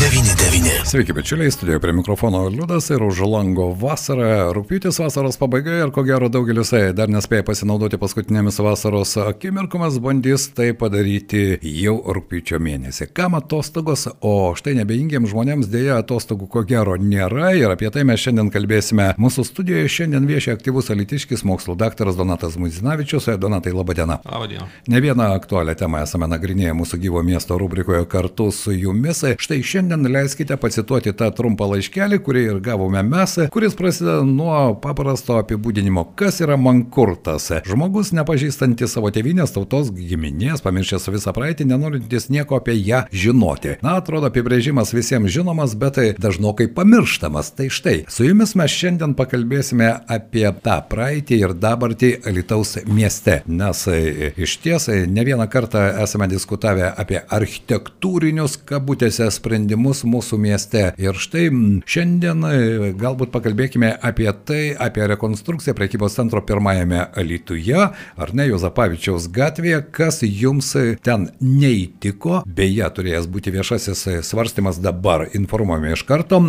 99. 0.00 0.70
Sveiki, 0.84 1.12
bičiuliai, 1.12 1.50
studijoje 1.50 1.80
prie 1.80 1.92
mikrofono 1.92 2.48
Liudas 2.48 2.90
ir 2.90 3.02
už 3.04 3.18
lango 3.20 3.66
vasara, 3.76 4.48
rūpytis 4.56 4.96
vasaros 5.02 5.36
pabaiga 5.36 5.74
ir 5.76 5.90
ko 5.92 6.02
gero 6.08 6.30
daugelis 6.32 6.72
dar 6.96 7.12
nespėja 7.12 7.44
pasinaudoti 7.44 7.98
paskutinėmis 8.00 8.56
vasaros 8.64 9.12
akimirkomis, 9.20 9.98
bandys 10.00 10.46
tai 10.56 10.70
padaryti 10.72 11.58
jau 11.60 11.98
rūpyčio 12.16 12.56
mėnesį. 12.64 13.10
Kam 13.12 13.36
atostogos, 13.36 14.06
o 14.24 14.54
štai 14.56 14.74
nebeingiems 14.80 15.34
žmonėms 15.34 15.68
dėja 15.68 16.00
atostogų 16.00 16.48
ko 16.48 16.64
gero 16.64 16.96
nėra 16.96 17.52
ir 17.60 17.68
apie 17.76 17.92
tai 17.92 18.06
mes 18.08 18.24
šiandien 18.24 18.48
kalbėsime. 18.54 19.10
Mūsų 19.20 19.44
studijoje 19.50 19.92
šiandien 19.98 20.26
viešia 20.32 20.56
aktyvus 20.56 20.88
alitiškis 20.96 21.44
mokslo 21.44 21.76
daktaras 21.76 22.16
Donatas 22.16 22.56
Muzinavičius. 22.56 23.28
Donatai, 23.36 23.76
laba 23.76 23.98
diena. 24.00 24.18
Labą 24.24 24.48
dieną. 24.48 24.70
Ne 24.88 25.04
vieną 25.04 25.28
aktualią 25.36 25.76
temą 25.84 26.02
esame 26.08 26.32
nagrinėję 26.32 26.72
mūsų 26.80 27.02
gyvo 27.04 27.22
miesto 27.22 27.60
rubrikoje 27.60 28.08
kartu 28.08 28.48
su 28.48 28.72
jumis. 28.72 29.22
Štai 29.36 29.60
šiandien 29.60 29.89
šiandien 29.90 30.12
leiskite 30.12 30.56
pacituoti 30.56 31.10
tą 31.16 31.30
trumpą 31.34 31.66
laiškelį, 31.72 32.18
kurį 32.22 32.42
ir 32.46 32.58
gavome 32.62 33.00
mes, 33.02 33.32
kuris 33.50 33.74
prasideda 33.74 34.22
nuo 34.26 34.74
paprasto 34.78 35.38
apibūdinimo, 35.40 36.04
kas 36.18 36.38
yra 36.44 36.54
mankurtas. 36.60 37.48
Žmogus 37.66 38.12
nepažįstantis 38.14 38.94
savo 38.94 39.10
tėvynės, 39.10 39.50
tautos, 39.56 39.90
giminės, 39.90 40.62
pamiršęs 40.62 41.08
visą 41.10 41.34
praeitį, 41.34 41.66
nenorintis 41.72 42.28
nieko 42.30 42.60
apie 42.60 42.76
ją 42.78 43.02
žinoti. 43.10 43.80
Na, 43.82 43.96
atrodo, 43.98 44.30
apibrėžimas 44.30 44.94
visiems 44.94 45.32
žinomas, 45.34 45.74
bet 45.74 45.98
tai 45.98 46.06
dažnokai 46.18 46.68
pamirštamas. 46.76 47.50
Tai 47.58 47.66
štai, 47.66 47.96
su 48.06 48.28
jumis 48.28 48.54
mes 48.58 48.70
šiandien 48.70 49.16
pakalbėsime 49.18 49.90
apie 50.06 50.46
tą 50.62 50.78
praeitį 50.92 51.40
ir 51.40 51.56
dabartį 51.58 52.12
Alitaus 52.30 52.76
mieste, 52.86 53.40
nes 53.50 53.82
e, 53.90 54.30
iš 54.38 54.56
ties 54.62 54.86
e, 54.92 55.02
ne 55.10 55.26
vieną 55.26 55.50
kartą 55.50 55.82
esame 56.04 56.30
diskutavę 56.30 56.92
apie 56.94 57.24
architektūrinius 57.26 58.60
kabutėse 58.70 59.26
sprendimus 59.34 59.79
sprendimus 59.80 60.04
mūsų 60.04 60.38
mieste. 60.38 60.92
Ir 61.00 61.16
štai 61.16 61.48
šiandien 61.88 62.44
e, 62.44 62.92
galbūt 62.98 63.30
pakalbėkime 63.32 63.98
apie 64.02 64.28
tai, 64.44 64.74
apie 64.76 65.06
rekonstrukciją 65.06 65.74
prekybos 65.74 66.14
centro 66.14 66.42
pirmajame 66.42 67.08
Alytuje, 67.16 67.90
ar 68.16 68.32
ne 68.34 68.46
Jozapavičiaus 68.48 69.28
gatvėje, 69.32 69.84
kas 69.92 70.22
jums 70.22 70.74
ten 71.02 71.30
neįtiko, 71.40 72.42
beje, 72.46 72.88
turėjęs 72.96 73.28
būti 73.30 73.52
viešasis 73.54 74.24
svarstymas 74.26 74.80
dabar, 74.80 75.26
informuojame 75.32 75.94
iš 75.94 76.04
karto, 76.08 76.40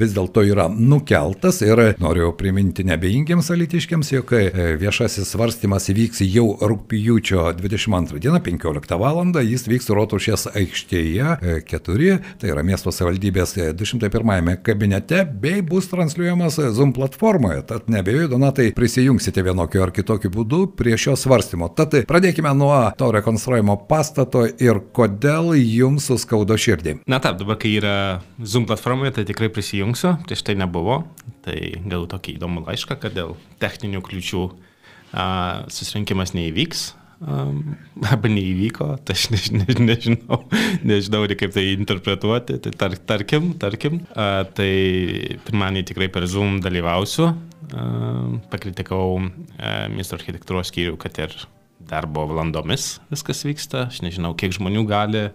vis 0.00 0.14
dėlto 0.16 0.44
yra 0.46 0.68
nukeltas 0.70 1.60
ir 1.62 1.94
noriu 2.00 2.32
priminti 2.38 2.84
nebeingiams 2.84 3.50
alytiškiams, 3.50 4.12
jog 4.12 4.34
e, 4.34 4.74
viešasis 4.80 5.34
svarstymas 5.34 5.90
įvyks 5.92 6.24
jau 6.26 6.48
rūpjūčio 6.60 7.50
22 7.60 8.20
dieną 8.20 8.42
15 8.46 8.98
val. 9.00 9.20
jis 9.44 9.66
vyks 9.68 9.90
Rotušės 9.92 10.46
aikštėje 10.56 11.64
4, 11.68 12.06
e, 12.08 12.18
tai 12.40 12.52
yra 12.54 12.62
miesto 12.64 12.79
miesto 12.80 12.92
savivaldybės 12.96 13.52
201 13.76 14.62
kabinete 14.64 15.24
bei 15.42 15.60
bus 15.60 15.90
transliuojamas 15.90 16.56
Zoom 16.72 16.94
platformoje. 16.96 17.60
Tad 17.68 17.90
nebejoju, 17.92 18.30
Donatai, 18.32 18.70
prisijungsite 18.72 19.42
vienokiu 19.44 19.82
ar 19.84 19.92
kitokiu 19.92 20.30
būdu 20.32 20.62
prie 20.78 20.96
šio 20.96 21.12
svarstymo. 21.20 21.68
Tad 21.76 21.98
pradėkime 22.08 22.52
nuo 22.56 22.72
to 22.96 23.10
rekonstruojamo 23.12 23.76
pastato 23.90 24.46
ir 24.48 24.80
kodėl 24.96 25.52
jums 25.58 26.08
suskaudo 26.08 26.56
širdį. 26.56 27.02
Na 27.10 27.20
taip, 27.20 27.36
dabar 27.42 27.60
kai 27.60 27.74
yra 27.76 27.96
Zoom 28.40 28.64
platformoje, 28.70 29.18
tai 29.18 29.26
tikrai 29.28 29.50
prisijungsiu, 29.52 30.16
prieš 30.24 30.46
tai 30.46 30.56
nebuvo. 30.56 31.02
Tai 31.44 31.58
galiu 31.84 32.08
tokį 32.08 32.38
įdomų 32.38 32.64
laišką, 32.70 32.96
kad 33.02 33.16
dėl 33.16 33.36
techninių 33.60 34.00
kliučių 34.08 34.46
a, 34.48 35.28
susirinkimas 35.68 36.32
neįvyks 36.36 36.88
arba 38.12 38.32
neįvyko, 38.32 38.88
tai 39.04 39.16
aš 39.18 39.26
než, 39.34 39.50
než, 39.52 39.78
nežinau, 39.84 40.40
nežinau, 40.90 41.22
kaip 41.28 41.54
tai 41.56 41.66
interpretuoti, 41.74 42.58
tai 42.64 42.72
tar, 42.80 42.96
tarkim, 43.12 43.52
tarkim, 43.60 44.00
a, 44.14 44.46
tai 44.56 44.72
pirmąjį 45.46 45.86
tikrai 45.92 46.10
per 46.12 46.28
Zoom 46.30 46.60
dalyvausiu, 46.64 47.30
a, 47.30 47.86
pakritikau 48.52 49.18
a, 49.20 49.88
miesto 49.92 50.16
architektūros 50.18 50.72
skyrių, 50.72 50.96
kad 51.00 51.20
ir 51.26 51.36
darbo 51.90 52.26
valandomis 52.30 52.98
viskas 53.10 53.44
vyksta, 53.46 53.88
aš 53.90 54.02
nežinau, 54.04 54.34
kiek 54.38 54.54
žmonių 54.56 54.84
gali 54.88 55.26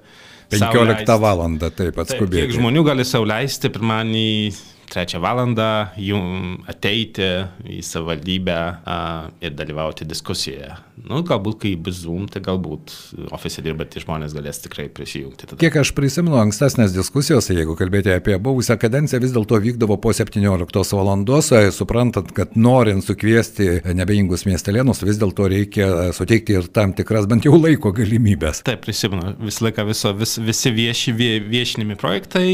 15 0.53 1.17
valandą, 1.21 1.71
taip, 1.73 1.97
atskubėti. 2.01 2.45
Kiek 2.45 2.57
žmonių 2.59 2.85
gali 2.85 3.05
sauliaisti 3.07 3.71
pirmąjį 3.73 4.31
trečią 4.89 5.19
valandą 5.23 5.69
jum 6.01 6.59
ateiti 6.69 7.25
į 7.77 7.81
savivaldybę 7.85 8.59
ir 9.43 9.55
dalyvauti 9.57 10.07
diskusijoje. 10.07 10.71
Nu, 11.03 11.19
galbūt, 11.27 11.57
kai 11.59 11.73
bus 11.75 11.97
Zoom, 12.05 12.29
tai 12.31 12.39
galbūt 12.43 12.93
ofise 13.35 13.59
dirbantys 13.65 14.05
žmonės 14.05 14.31
galės 14.35 14.61
tikrai 14.63 14.85
prisijungti. 14.95 15.49
Tada. 15.49 15.57
Kiek 15.59 15.75
aš 15.81 15.91
prisimenu 15.97 16.37
ankstesnės 16.39 16.93
diskusijos, 16.95 17.49
jeigu 17.51 17.75
kalbėti 17.75 18.13
apie 18.13 18.37
buvusią 18.39 18.77
kadenciją, 18.79 19.19
vis 19.23 19.33
dėlto 19.35 19.59
vykdavo 19.59 19.97
po 19.99 20.13
17 20.15 20.95
valandos, 20.95 21.51
suprantant, 21.75 22.31
kad 22.35 22.55
norint 22.55 23.03
sukviesti 23.03 23.81
nebeingus 23.97 24.45
miestelėnus, 24.47 25.03
vis 25.03 25.19
dėlto 25.19 25.49
reikia 25.51 25.89
suteikti 26.15 26.55
ir 26.61 26.69
tam 26.71 26.95
tikras 26.95 27.27
bent 27.27 27.47
jau 27.47 27.59
laiko 27.59 27.91
galimybės. 27.95 28.63
Taip, 28.65 28.85
prisimenu, 28.87 29.35
visą 29.43 29.67
laiką 29.67 29.87
viso, 29.91 30.13
vis, 30.15 30.37
visi 30.39 30.71
vieši, 30.79 31.15
viešinimi 31.43 31.99
projektai, 31.99 32.47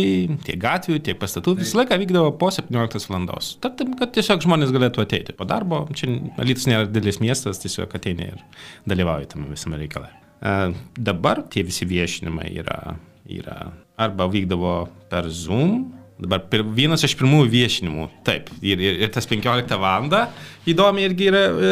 tiek 0.47 0.59
gatvių, 0.65 0.97
tiek 1.05 1.21
pastatų, 1.21 1.59
visą 1.61 1.83
laiką 1.83 2.01
vykdavo 2.01 2.33
po 2.41 2.49
17 2.57 3.05
valandos. 3.05 3.53
Tad, 3.61 3.85
kad 4.01 4.17
tiesiog 4.17 4.41
žmonės 4.47 4.73
galėtų 4.73 5.05
ateiti 5.05 5.37
po 5.37 5.45
darbo, 5.45 5.85
čia 5.93 6.09
Alytus 6.41 6.65
nėra 6.69 6.89
didelis 6.89 7.21
miestas, 7.21 7.61
tiesiog 7.61 7.93
ateini 8.01 8.30
ir 8.33 8.43
dalyvauji 8.89 9.31
tame 9.33 9.51
visame 9.51 9.79
reikale. 9.81 10.11
Dabar 10.97 11.43
tie 11.53 11.63
visi 11.67 11.85
viešinimai 11.85 12.49
yra, 12.63 12.95
yra 13.29 13.57
arba 14.01 14.25
vykdavo 14.31 14.75
per 15.11 15.29
Zoom, 15.29 15.91
Dabar 16.21 16.43
pir, 16.51 16.61
vienas 16.77 17.01
iš 17.01 17.15
pirmųjų 17.17 17.49
viešinimų, 17.49 18.03
taip, 18.27 18.51
ir, 18.61 18.77
ir, 18.77 18.99
ir 19.01 19.09
tas 19.13 19.25
15 19.25 19.73
val. 19.81 20.05
Įdomi 20.69 21.05
irgi 21.07 21.29
yra 21.31 21.41
e, 21.49 21.71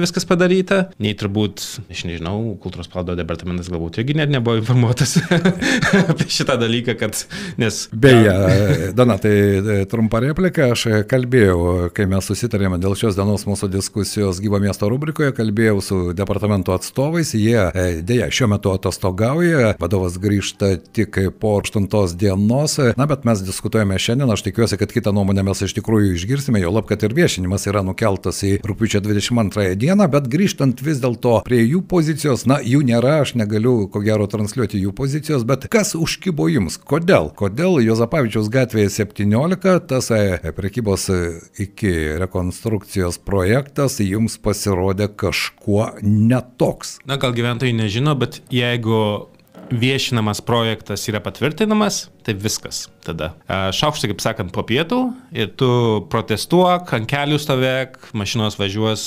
viskas 0.00 0.26
padaryta. 0.28 0.80
Nei 1.02 1.14
turbūt, 1.18 1.62
aš 1.92 2.04
nežinau, 2.08 2.54
kultūros 2.62 2.90
paveldo 2.90 3.16
departamentas 3.18 3.70
galbūt 3.72 4.00
irgi 4.02 4.16
net 4.18 4.32
nebuvo 4.32 4.58
informuotas 4.60 5.16
apie 6.12 6.28
šitą 6.30 6.56
dalyką, 6.60 6.96
kad 7.00 7.20
nes... 7.60 7.84
Beje, 7.92 8.92
Donatai, 8.96 9.84
trumpa 9.90 10.20
replika, 10.24 10.70
aš 10.74 10.86
kalbėjau, 11.10 11.90
kai 11.94 12.08
mes 12.10 12.30
susitarėme 12.30 12.80
dėl 12.82 12.96
šios 12.98 13.18
dienos 13.18 13.46
mūsų 13.48 13.70
diskusijos 13.74 14.42
gyvo 14.42 14.60
miesto 14.62 14.88
rubrikoje, 14.90 15.34
kalbėjau 15.36 15.78
su 15.84 16.00
departamento 16.16 16.74
atstovais, 16.76 17.34
jie 17.38 17.58
e, 17.70 17.86
dėja 18.06 18.30
šiuo 18.34 18.50
metu 18.54 18.74
atostogauja, 18.74 19.74
vadovas 19.80 20.18
grįžta 20.22 20.74
tik 20.94 21.20
po 21.40 21.56
8 21.60 21.88
dienos, 22.18 22.78
na 22.98 23.08
bet 23.10 23.26
mes 23.28 23.44
diskutuojame 23.44 23.84
diskutuojame 23.84 23.98
šiandien, 23.98 24.30
aš 24.30 24.42
tikiuosi, 24.42 24.76
kad 24.76 24.92
kitą 24.92 25.12
nuomonę 25.12 25.42
mes 25.42 25.62
iš 25.62 25.74
tikrųjų 25.74 26.14
išgirsime, 26.14 26.60
jo 26.60 26.70
lab, 26.70 26.86
kad 26.86 27.02
ir 27.02 27.14
viešinimas 27.14 27.66
yra 27.66 27.82
nukeltas 27.82 28.23
į 28.32 28.54
rūpiučio 28.64 29.02
22 29.04 29.74
dieną, 29.80 30.06
bet 30.12 30.28
grįžtant 30.32 30.80
vis 30.84 31.02
dėlto 31.02 31.40
prie 31.44 31.60
jų 31.62 31.82
pozicijos, 31.90 32.46
na, 32.48 32.60
jų 32.64 32.80
nėra, 32.86 33.18
aš 33.24 33.34
negaliu 33.36 33.88
ko 33.92 34.00
gero 34.04 34.28
transliuoti 34.30 34.80
jų 34.80 34.94
pozicijos, 34.96 35.44
bet 35.48 35.66
kas 35.72 35.94
užkybo 35.98 36.48
jums? 36.52 36.78
Kodėl? 36.80 37.30
Kodėl 37.36 37.80
Jozapavičiaus 37.84 38.48
gatvėje 38.52 38.92
17 39.04 39.76
tas 39.90 40.10
e, 40.14 40.38
prekybos 40.56 41.08
e, 41.12 41.20
iki 41.66 41.92
rekonstrukcijos 42.22 43.20
projektas 43.20 44.00
jums 44.00 44.38
pasirodė 44.40 45.10
kažkuo 45.12 45.92
netoks? 46.02 46.98
Na, 47.08 47.18
gal 47.20 47.36
gyventojai 47.36 47.76
nežino, 47.76 48.16
bet 48.18 48.40
jeigu 48.54 49.33
viešinamas 49.70 50.40
projektas 50.44 51.04
yra 51.10 51.20
patvirtinamas, 51.24 52.08
tai 52.24 52.34
viskas 52.38 52.84
tada. 53.04 53.32
Šaukštai, 53.48 54.10
kaip 54.12 54.22
sakant, 54.24 54.52
po 54.54 54.64
pietų 54.66 55.00
ir 55.36 55.52
tu 55.58 55.68
protestuok, 56.12 56.92
ant 56.96 57.08
kelių 57.10 57.38
stovėk, 57.40 57.98
mašinos 58.16 58.58
važiuos, 58.60 59.04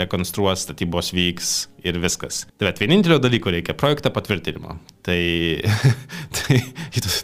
rekonstruos, 0.00 0.66
statybos 0.66 1.12
vyks 1.16 1.54
ir 1.86 1.98
viskas. 2.02 2.44
Tai 2.58 2.70
bet 2.70 2.82
vienintelio 2.82 3.18
dalyko 3.22 3.52
reikia- 3.54 3.76
projektą 3.80 4.12
patvirtinimo. 4.14 4.78
Tai, 5.02 5.20
tai 6.36 6.62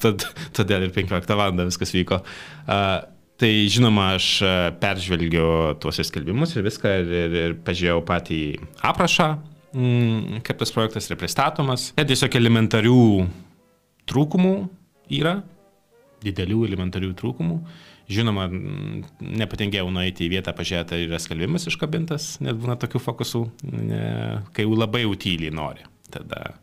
tad, 0.06 0.26
todėl 0.56 0.88
ir 0.88 0.94
15 0.96 1.38
val. 1.38 1.56
viskas 1.66 1.94
vyko. 1.94 2.22
Uh, 2.66 3.00
Tai 3.40 3.48
žinoma, 3.72 4.18
aš 4.18 4.42
peržvelgiu 4.82 5.78
tuos 5.80 5.96
skelbimus 6.04 6.52
ir 6.58 6.64
viską 6.66 6.90
ir, 7.00 7.12
ir, 7.22 7.36
ir 7.38 7.54
pažiūrėjau 7.64 8.02
patį 8.04 8.40
aprašą, 8.84 9.30
kaip 9.72 10.58
tas 10.60 10.72
projektas 10.74 11.08
yra 11.10 11.18
pristatomas. 11.20 11.90
Net 11.98 12.10
tiesiog 12.10 12.34
elementarių 12.40 13.00
trūkumų 14.10 14.54
yra, 15.20 15.40
didelių 16.24 16.64
elementarių 16.68 17.14
trūkumų. 17.18 17.60
Žinoma, 18.10 18.48
nepatingėjau 19.22 19.90
nueiti 19.94 20.26
į 20.26 20.32
vietą, 20.32 20.54
pažiūrėti, 20.58 20.96
ar 20.96 21.04
yra 21.04 21.20
skalbimas 21.22 21.68
iškabintas, 21.70 22.32
net 22.42 22.58
būna 22.58 22.74
tokių 22.82 23.02
fokusų, 23.04 23.42
kai 24.56 24.66
jau 24.66 24.74
labai 24.74 25.04
jau 25.04 25.14
tyliai 25.14 25.54
nori. 25.54 25.86
Tada. 26.10 26.56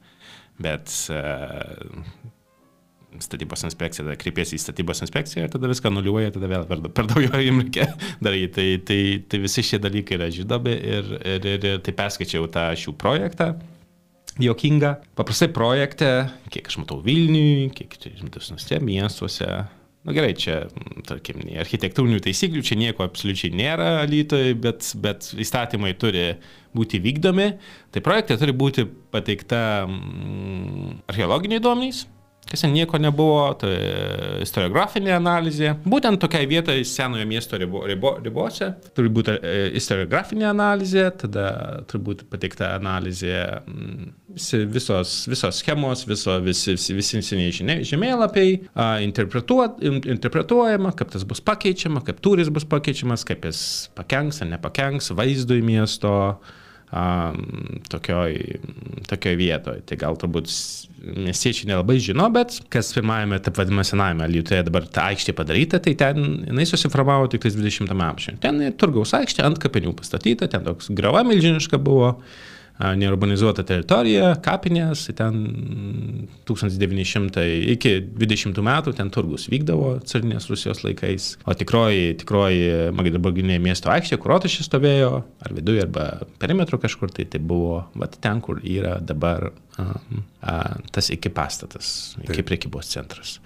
Bet 0.60 0.92
uh, 1.14 2.34
statybos 3.24 3.66
inspekcija, 3.68 4.06
tada 4.06 4.18
kreipiesi 4.20 4.58
į 4.58 4.62
statybos 4.64 5.02
inspekciją 5.06 5.46
ir 5.46 5.54
tada 5.54 5.70
viską 5.72 5.92
nuliuoja, 5.94 6.34
tada 6.36 6.50
vėl 6.52 6.68
per, 6.70 6.84
per 6.96 7.10
daug 7.10 7.24
jo 7.26 7.42
jums 7.44 7.68
reikia 7.68 7.88
daryti. 8.26 8.54
Tai, 8.58 8.68
tai, 8.90 9.00
tai 9.30 9.42
visi 9.44 9.66
šie 9.66 9.82
dalykai 9.84 10.20
yra 10.20 10.30
žinomi 10.34 10.76
ir, 10.78 11.10
ir, 11.22 11.50
ir, 11.56 11.66
ir 11.74 11.82
tai 11.86 11.96
perskaičiau 11.98 12.50
tą 12.54 12.70
šių 12.80 12.96
projektą. 13.00 13.54
Jokinga. 14.38 15.00
Paprastai 15.18 15.50
projekte, 15.50 16.12
kiek 16.54 16.70
aš 16.70 16.78
matau 16.84 17.00
Vilniui, 17.02 17.72
kiek 17.74 17.96
didesniuose 18.04 18.78
miestuose, 18.86 19.50
Na 20.08 20.14
gerai, 20.16 20.32
čia, 20.40 20.62
tarkim, 21.04 21.42
architektūrinių 21.60 22.22
taisyklių, 22.24 22.62
čia 22.64 22.78
nieko 22.80 23.04
absoliučiai 23.04 23.52
nėra 23.60 24.06
lytoj, 24.08 24.54
bet, 24.64 24.94
bet 25.04 25.34
įstatymai 25.36 25.92
turi 26.00 26.30
būti 26.78 27.02
vykdomi. 27.04 27.48
Tai 27.92 28.04
projekte 28.06 28.38
turi 28.40 28.56
būti 28.56 28.86
pateikta 29.12 29.60
mm, 29.84 31.02
archeologiniai 31.12 31.60
duomenys, 31.60 32.06
kas 32.48 32.64
ten 32.64 32.74
nieko 32.76 33.00
nebuvo, 33.02 33.42
tai 33.60 33.74
istoriografinė 34.44 35.14
analizė. 35.18 35.74
Būtent 35.88 36.22
tokiai 36.22 36.48
vietai 36.50 36.80
senojo 36.88 37.26
miesto 37.30 37.60
ribo, 37.60 37.84
ribo, 37.90 38.16
ribose 38.24 38.72
turi 38.98 39.12
būti 39.14 39.36
e, 39.38 39.56
istoriografinė 39.80 40.48
analizė, 40.52 41.10
tada 41.24 41.48
turi 41.90 42.04
būti 42.08 42.28
pateikta 42.32 42.74
analizė 42.78 43.36
mm, 43.60 44.12
visi, 44.38 44.62
visos, 44.78 45.16
visos 45.30 45.62
schemos, 45.62 46.06
viso, 46.08 46.38
visi, 46.44 46.78
visi 46.98 47.22
seniai 47.26 47.84
žemėlapiai, 47.88 48.60
interpretuojama, 49.08 50.94
kaip 50.98 51.12
tas 51.14 51.26
bus 51.28 51.44
pakeičiama, 51.44 52.04
kaip 52.08 52.22
turis 52.24 52.52
bus 52.54 52.68
pakeičiamas, 52.70 53.26
kaip 53.28 53.48
jis 53.50 53.62
pakenks 53.98 54.44
ar 54.44 54.54
nepakenks 54.54 55.12
vaizdui 55.18 55.62
miesto 55.66 56.14
tokioj, 56.88 58.36
tokioj 59.08 59.36
vietoje. 59.36 59.82
Tai 59.88 59.98
gal 60.00 60.18
turbūt 60.20 60.52
miestiečiai 61.28 61.72
nelabai 61.72 61.98
žino, 62.04 62.28
bet 62.34 62.62
kas 62.74 62.94
pirmajame, 62.96 63.40
taip 63.44 63.60
vadinamame 63.60 63.88
senajame 63.88 64.30
Lietuvoje 64.32 64.68
dabar 64.68 64.88
ta 64.88 65.10
aikštė 65.12 65.36
padaryta, 65.36 65.82
tai 65.84 65.98
ten 66.00 66.22
jinai 66.48 66.68
susiformavo 66.70 67.28
tik 67.34 67.44
20 67.44 67.92
amžiuje. 67.92 68.38
Ten 68.44 68.64
turgaus 68.80 69.14
aikštė 69.18 69.44
ant 69.46 69.60
kapinių 69.62 69.94
pastatyta, 70.00 70.48
ten 70.52 70.64
toks 70.68 70.92
grava 70.96 71.26
milžiniška 71.28 71.80
buvo 71.82 72.16
neurbanizuota 72.78 73.64
teritorija, 73.66 74.36
kapinės, 74.46 75.08
ten 75.18 75.40
1900 76.48 77.46
iki 77.74 77.94
20 78.06 78.62
metų 78.66 78.94
ten 78.98 79.10
turgus 79.14 79.48
vykdavo 79.50 79.96
carinės 80.08 80.46
Rusijos 80.52 80.84
laikais, 80.86 81.32
o 81.48 81.56
tikroji, 81.58 82.14
tikroji 82.22 82.92
Magdeburginė 82.98 83.58
miesto 83.64 83.90
aikštė, 83.94 84.20
kur 84.22 84.36
rotušė 84.36 84.68
stovėjo, 84.68 85.12
ar 85.42 85.56
viduje, 85.58 85.88
arba 85.88 86.06
perimetru 86.42 86.78
kažkur, 86.84 87.14
tai 87.14 87.26
tai 87.26 87.42
buvo 87.42 87.82
vat, 87.98 88.20
ten, 88.22 88.44
kur 88.46 88.62
yra 88.62 88.98
dabar 89.02 89.50
a, 89.50 89.88
a, 90.42 90.60
tas 90.94 91.10
iki 91.14 91.34
pastatas, 91.34 91.90
iki 92.28 92.46
priekybos 92.46 92.94
centras. 92.94 93.40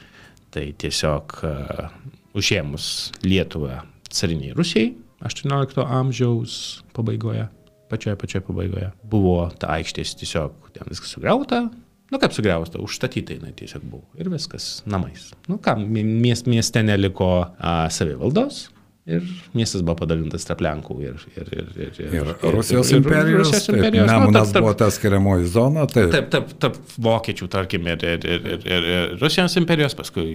Tai 0.51 0.65
tiesiog 0.83 1.39
a, 1.47 1.87
užėmus 2.35 2.91
Lietuvą 3.23 3.79
cariniai 4.11 4.51
Rusijai 4.57 4.91
18 5.23 5.83
amžiaus 5.85 6.53
pabaigoje 6.95 7.47
pačioje 7.91 8.17
pačioje 8.23 8.47
pabaigoje. 8.47 8.89
Buvo 9.11 9.37
ta 9.59 9.75
aikštės 9.77 10.15
tiesiog, 10.23 10.71
ten 10.75 10.91
viskas 10.91 11.13
sugriauta, 11.17 11.65
Nu, 12.11 12.19
kaip 12.19 12.33
sugriausta, 12.35 12.79
užstatyta 12.83 13.37
jinai 13.37 13.53
tiesiog 13.55 13.83
buvo. 13.87 14.03
Ir 14.19 14.27
viskas 14.33 14.81
namais. 14.83 15.29
Nu, 15.47 15.55
ką, 15.63 15.77
mies, 15.79 16.43
mieste 16.43 16.83
neliko 16.83 17.29
a, 17.55 17.85
savivaldos, 17.87 18.65
Ir 19.09 19.23
miestas 19.57 19.81
buvo 19.81 19.95
padalintas 19.97 20.43
tarp 20.45 20.59
Lenkų 20.61 20.95
ir, 21.01 21.21
ir, 21.33 21.47
ir, 21.57 21.69
ir, 21.73 21.95
ir, 22.03 22.11
ir 22.13 22.53
Rusijos 22.53 22.91
ir, 22.93 22.99
imperijos. 22.99 23.47
Rusijos 23.47 23.71
imperijos. 23.73 24.03
Taip, 24.05 24.11
Nemunas 24.11 24.51
nu, 24.51 24.53
tarp, 24.53 24.65
buvo 24.67 24.73
ta 24.77 24.89
skiriamoji 24.93 25.47
zona. 25.49 25.85
Taip, 25.89 26.11
taip, 26.13 26.27
taip, 26.29 26.51
tarp 26.61 26.77
vokiečių, 27.01 27.47
tarkim, 27.49 27.89
ir, 27.89 28.05
ir, 28.05 28.27
ir, 28.29 28.45
ir, 28.45 28.67
ir, 28.69 28.89
ir 28.91 29.15
Rusijos 29.17 29.57
imperijos, 29.57 29.97
paskui, 29.97 30.27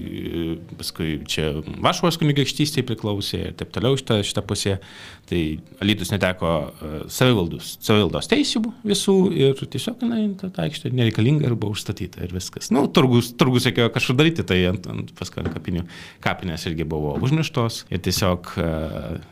paskui 0.81 1.13
čia 1.31 1.53
Vašuvos 1.87 2.19
kunigaikštystė 2.19 2.83
priklausė 2.89 3.45
ir 3.53 3.55
taip 3.61 3.71
toliau 3.77 3.95
šitą, 4.01 4.19
šitą 4.27 4.43
pusę. 4.51 4.81
Tai 5.27 5.41
Alytus 5.83 6.13
neteko 6.13 6.51
e, 6.67 6.91
savivaldos, 7.11 8.29
teisų 8.31 8.61
visų 8.87 9.17
ir 9.35 9.59
tiesiog, 9.59 10.05
na, 10.07 10.21
ta, 10.39 10.51
ta 10.55 10.67
aikštė 10.67 10.93
nereikalinga 10.95 11.49
ir 11.49 11.57
buvo 11.59 11.75
užstatyta 11.75 12.23
ir 12.23 12.35
viskas. 12.35 12.71
Na, 12.71 12.85
nu, 12.85 12.91
turgus, 12.95 13.33
turgus 13.35 13.67
reikėjo 13.67 13.91
kažkur 13.95 14.19
daryti, 14.21 14.47
tai 14.47 14.61
ant, 14.71 14.87
ant 14.91 15.11
paskui 15.19 15.43
kapinių 15.51 15.83
kapinės 16.23 16.69
irgi 16.71 16.87
buvo 16.87 17.17
užmirštos 17.19 17.85
ir 17.91 18.05
tiesiog 18.07 18.56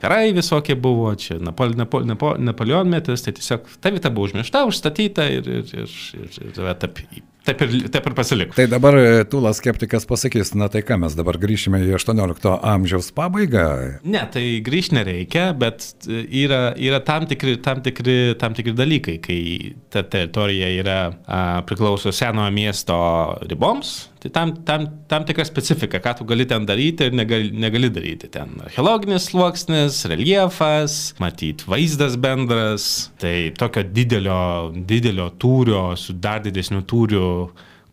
karai 0.03 0.33
visokie 0.37 0.77
buvo, 0.79 1.13
čia 1.19 1.39
Napol, 1.43 1.77
Napol, 1.79 2.07
Napol, 2.09 2.41
Napoleonmetis, 2.45 3.27
tai 3.27 3.37
tiesiog 3.37 3.69
ta 3.81 3.93
vieta 3.95 4.13
buvo 4.15 4.31
užmiršta, 4.31 4.65
užstatyta 4.71 5.29
ir, 5.33 5.49
ir, 5.61 5.71
ir, 5.85 5.95
ir, 6.19 6.35
ir, 6.49 6.51
ir 6.53 6.75
taip 6.83 7.01
Taip 7.45 7.61
ir, 7.61 7.73
taip 7.93 8.07
ir 8.09 8.15
pasiliko. 8.17 8.57
Tai 8.57 8.65
dabar 8.73 8.97
e, 8.97 9.09
Tūlas 9.29 9.59
skeptikas 9.61 10.07
pasakys, 10.09 10.55
na 10.57 10.71
tai 10.73 10.81
ką 10.87 10.97
mes 11.03 11.13
dabar 11.17 11.37
grįšime 11.41 11.83
į 11.85 11.93
18 11.99 12.55
amžiaus 12.73 13.11
pabaigą? 13.17 13.65
Ne, 14.09 14.23
tai 14.33 14.45
grįžti 14.65 14.97
nereikia, 14.97 15.51
bet 15.61 15.85
e, 16.09 16.23
yra, 16.45 16.63
yra 16.81 17.03
tam, 17.05 17.29
tikri, 17.29 17.59
tam, 17.65 17.85
tikri, 17.85 18.17
tam 18.41 18.57
tikri 18.57 18.73
dalykai, 18.79 19.19
kai 19.25 19.39
ta 19.93 20.07
teritorija 20.09 20.73
yra, 20.81 20.99
a, 21.29 21.43
priklauso 21.69 22.15
senojo 22.17 22.49
miesto 22.57 22.97
riboms, 23.45 23.93
tai 24.25 24.31
tam, 24.33 24.55
tam, 24.65 24.87
tam 25.09 25.25
tikra 25.29 25.45
specifika, 25.45 26.01
ką 26.01 26.15
tu 26.19 26.25
gali 26.25 26.47
ten 26.49 26.65
daryti 26.65 27.11
ir 27.11 27.13
negali, 27.13 27.51
negali 27.53 27.91
daryti. 27.93 28.31
Ten 28.33 28.57
archeologinis 28.65 29.29
sluoksnis, 29.29 29.99
reljefas, 30.09 30.97
matyti 31.21 31.69
vaizdas 31.69 32.17
bendras, 32.17 32.89
tai 33.21 33.53
tokio 33.59 33.85
didelio, 33.85 34.73
didelio 34.89 35.29
tūrio 35.37 35.91
su 36.01 36.17
dar 36.17 36.41
didesniu 36.45 36.81
tūriu 36.89 37.29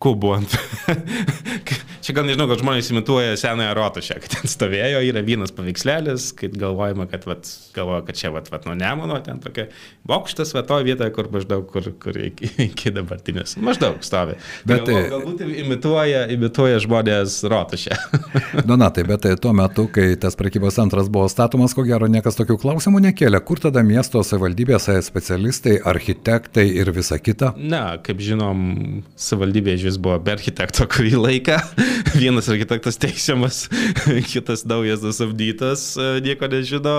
kubų 0.01 0.36
ant... 0.39 0.57
Čia 2.01 2.15
gal 2.18 2.25
nežinau, 2.25 2.48
gal 2.50 2.57
žmonės 2.57 2.88
imituoja 2.89 3.36
senąją 3.38 3.74
rotušę, 3.77 4.15
kad 4.24 4.31
ten 4.33 4.50
stovėjo, 4.50 5.03
yra 5.06 5.21
vienas 5.21 5.51
paveikslelis, 5.53 6.31
kad 6.33 6.56
galvojama, 6.57 7.06
kad, 7.12 7.27
vat, 7.30 7.45
galvoja, 7.75 8.01
kad 8.07 8.18
čia 8.18 8.31
vat, 8.33 8.48
vat, 8.50 8.65
nuo 8.65 8.74
Nemuno, 8.74 9.19
ten 9.21 9.38
tokia 9.44 9.68
bokštas, 10.09 10.56
va 10.57 10.63
toje 10.65 10.88
vietoje, 10.88 11.13
kur 11.13 11.30
maždaug, 11.30 11.68
kur, 11.69 11.92
kur 12.01 12.18
iki, 12.18 12.50
iki 12.65 12.94
dabartinės. 12.95 13.53
Maždaug 13.62 14.01
stovi. 14.06 14.39
Bet 14.65 14.88
tai... 14.89 14.95
Galbūt 15.12 15.44
imituoja, 15.45 16.24
imituoja 16.33 16.80
žmonės 16.81 17.38
rotušę. 17.53 18.00
Donatai, 18.71 19.06
bet 19.06 19.21
tai 19.27 19.36
tuo 19.38 19.53
metu, 19.53 19.86
kai 19.94 20.15
tas 20.18 20.39
prekybos 20.39 20.81
centras 20.81 21.12
buvo 21.13 21.30
statomas, 21.30 21.77
ko 21.77 21.86
gero 21.86 22.09
niekas 22.09 22.39
tokių 22.42 22.57
klausimų 22.65 23.03
nekėlė. 23.12 23.44
Kur 23.45 23.62
tada 23.62 23.86
miesto 23.86 24.25
savivaldybės 24.25 24.89
specialistai, 25.06 25.77
architektai 25.94 26.65
ir 26.81 26.89
visa 26.98 27.21
kita? 27.21 27.53
Na, 27.62 27.86
kaip 28.01 28.25
žinom, 28.25 28.65
savivaldybė 29.13 29.77
iš 29.77 29.90
vis 29.91 29.99
buvo 30.01 30.17
be 30.23 30.33
architekto 30.33 30.88
kurį 30.89 31.13
laiką. 31.19 31.60
vienas 32.21 32.50
architektas 32.51 33.00
teisiamas, 33.01 33.65
kitas 34.31 34.65
naujas 34.69 35.03
nusamdytas, 35.05 35.86
nieko 36.24 36.50
nežino, 36.51 36.95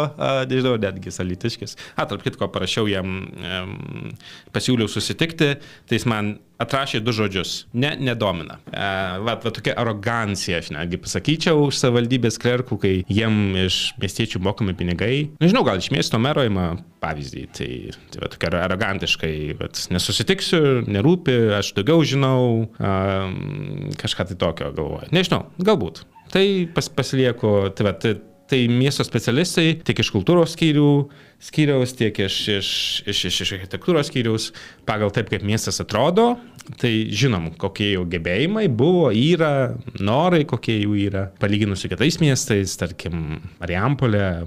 nežinau, 0.51 0.77
netgi 0.81 1.13
salitiškis. 1.15 1.77
A, 1.97 2.07
tarp 2.11 2.25
kitko, 2.27 2.49
parašiau 2.53 2.89
jam, 2.91 3.21
pasiūliau 4.55 4.91
susitikti, 4.91 5.55
tai 5.89 6.01
jis 6.01 6.09
man 6.11 6.37
atrašė 6.63 7.03
du 7.05 7.15
žodžius- 7.15 7.65
ne, 7.83 7.93
nedomina. 7.99 8.59
E, 8.71 8.87
va, 9.27 9.37
va 9.43 9.53
tokia 9.55 9.75
arogancija, 9.79 10.63
aš 10.63 10.73
netgi 10.77 11.01
pasakyčiau, 11.03 11.67
už 11.69 11.79
savivaldybės 11.81 12.39
klerkų, 12.43 12.79
kai 12.83 12.95
jiem 13.09 13.57
iš 13.67 13.95
miestiečių 14.03 14.43
mokami 14.43 14.75
pinigai. 14.79 15.31
Nežinau, 15.43 15.65
gal 15.67 15.83
iš 15.83 15.91
miesto 15.95 16.19
mero 16.23 16.45
ima 16.47 16.77
pavyzdį, 17.03 17.45
tai, 17.57 17.71
tai 18.13 18.23
va, 18.23 18.31
tokia 18.33 18.63
arogantiškai, 18.63 19.35
bet 19.59 19.87
nesusitiksiu, 19.91 20.63
nerūpi, 20.87 21.39
aš 21.59 21.75
daugiau 21.79 22.03
žinau, 22.07 22.69
a, 22.79 23.29
kažką 24.01 24.31
tai 24.31 24.39
tokio 24.39 24.73
galvoju. 24.73 25.13
Nežinau, 25.15 25.47
galbūt. 25.59 26.05
Tai 26.33 26.45
pas, 26.75 26.89
pasilieku, 26.89 27.73
tai 27.77 27.89
va, 27.89 27.93
tai, 27.93 28.17
tai 28.49 28.65
miesto 28.69 29.05
specialistai 29.05 29.81
tiek 29.85 30.01
iš 30.03 30.11
kultūros 30.15 30.55
skyrių, 30.57 30.89
skyriaus, 31.43 31.97
tiek 31.99 32.19
iš, 32.23 32.39
iš, 32.59 32.71
iš, 33.11 33.25
iš, 33.29 33.41
iš 33.45 33.55
architektūros 33.59 34.11
skyriaus, 34.11 34.51
pagal 34.89 35.13
taip, 35.15 35.31
kaip 35.33 35.45
miestas 35.47 35.83
atrodo, 35.83 36.37
tai 36.79 36.91
žinom, 37.13 37.51
kokie 37.59 37.93
jų 37.93 38.05
gebėjimai 38.13 38.67
buvo, 38.71 39.09
yra, 39.15 39.75
norai, 39.99 40.43
kokie 40.49 40.77
jų 40.83 40.95
yra, 41.09 41.25
palyginus 41.43 41.83
su 41.83 41.91
kitais 41.91 42.19
miestais, 42.23 42.75
tarkim, 42.79 43.41
Mariampolė, 43.61 44.47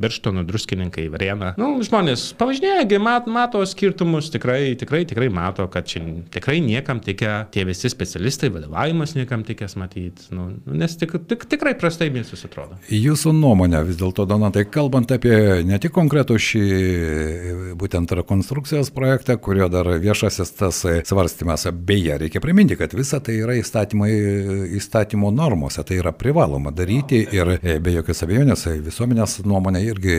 Birštono, 0.00 0.44
Druskininkai, 0.48 1.06
Varėna. 1.12 1.52
Nu, 1.60 1.74
žmonės 1.84 2.30
pavažinėja, 2.40 2.86
mat, 3.02 3.28
mato 3.30 3.60
skirtumus, 3.68 4.30
tikrai, 4.32 4.74
tikrai, 4.80 5.04
tikrai 5.08 5.28
mato, 5.32 5.66
kad 5.72 5.88
čia 5.90 6.02
tikrai 6.32 6.60
niekam 6.64 7.02
tikia 7.04 7.44
tie 7.52 7.66
visi 7.68 7.90
specialistai, 7.92 8.52
vadovavimas 8.54 9.14
niekam 9.18 9.44
tikės 9.46 9.76
matyti, 9.80 10.30
nu, 10.34 10.50
nes 10.72 10.96
tik, 11.00 11.16
tik, 11.28 11.44
tikrai 11.50 11.74
prastai 11.78 12.08
miestas 12.14 12.46
atrodo. 12.48 12.80
Jūsų 12.88 13.34
nuomonė 13.36 13.84
vis 13.88 14.00
dėlto, 14.00 14.26
Donatai, 14.28 14.64
kalbant 14.72 15.12
apie 15.14 15.36
ne 15.68 15.78
tik 15.82 15.92
konkrečiai, 15.94 16.13
konkretų 16.14 16.36
šį 16.38 17.74
būtent 17.74 18.12
rekonstrukcijos 18.14 18.92
projektą, 18.94 19.34
kurio 19.42 19.66
dar 19.72 19.88
viešasis 19.98 20.52
tas 20.54 20.76
svarstymas. 21.08 21.66
Beje, 21.74 22.18
reikia 22.20 22.38
priminti, 22.40 22.76
kad 22.78 22.94
visa 22.94 23.18
tai 23.24 23.40
yra 23.42 23.56
įstatymo 23.58 25.32
normose, 25.34 25.82
tai 25.82 25.98
yra 25.98 26.12
privaloma 26.14 26.70
daryti 26.70 27.24
ir 27.34 27.56
be 27.82 27.94
jokios 27.96 28.22
abejonės 28.22 28.62
visuomenės 28.84 29.40
nuomonė 29.42 29.82
irgi 29.88 30.18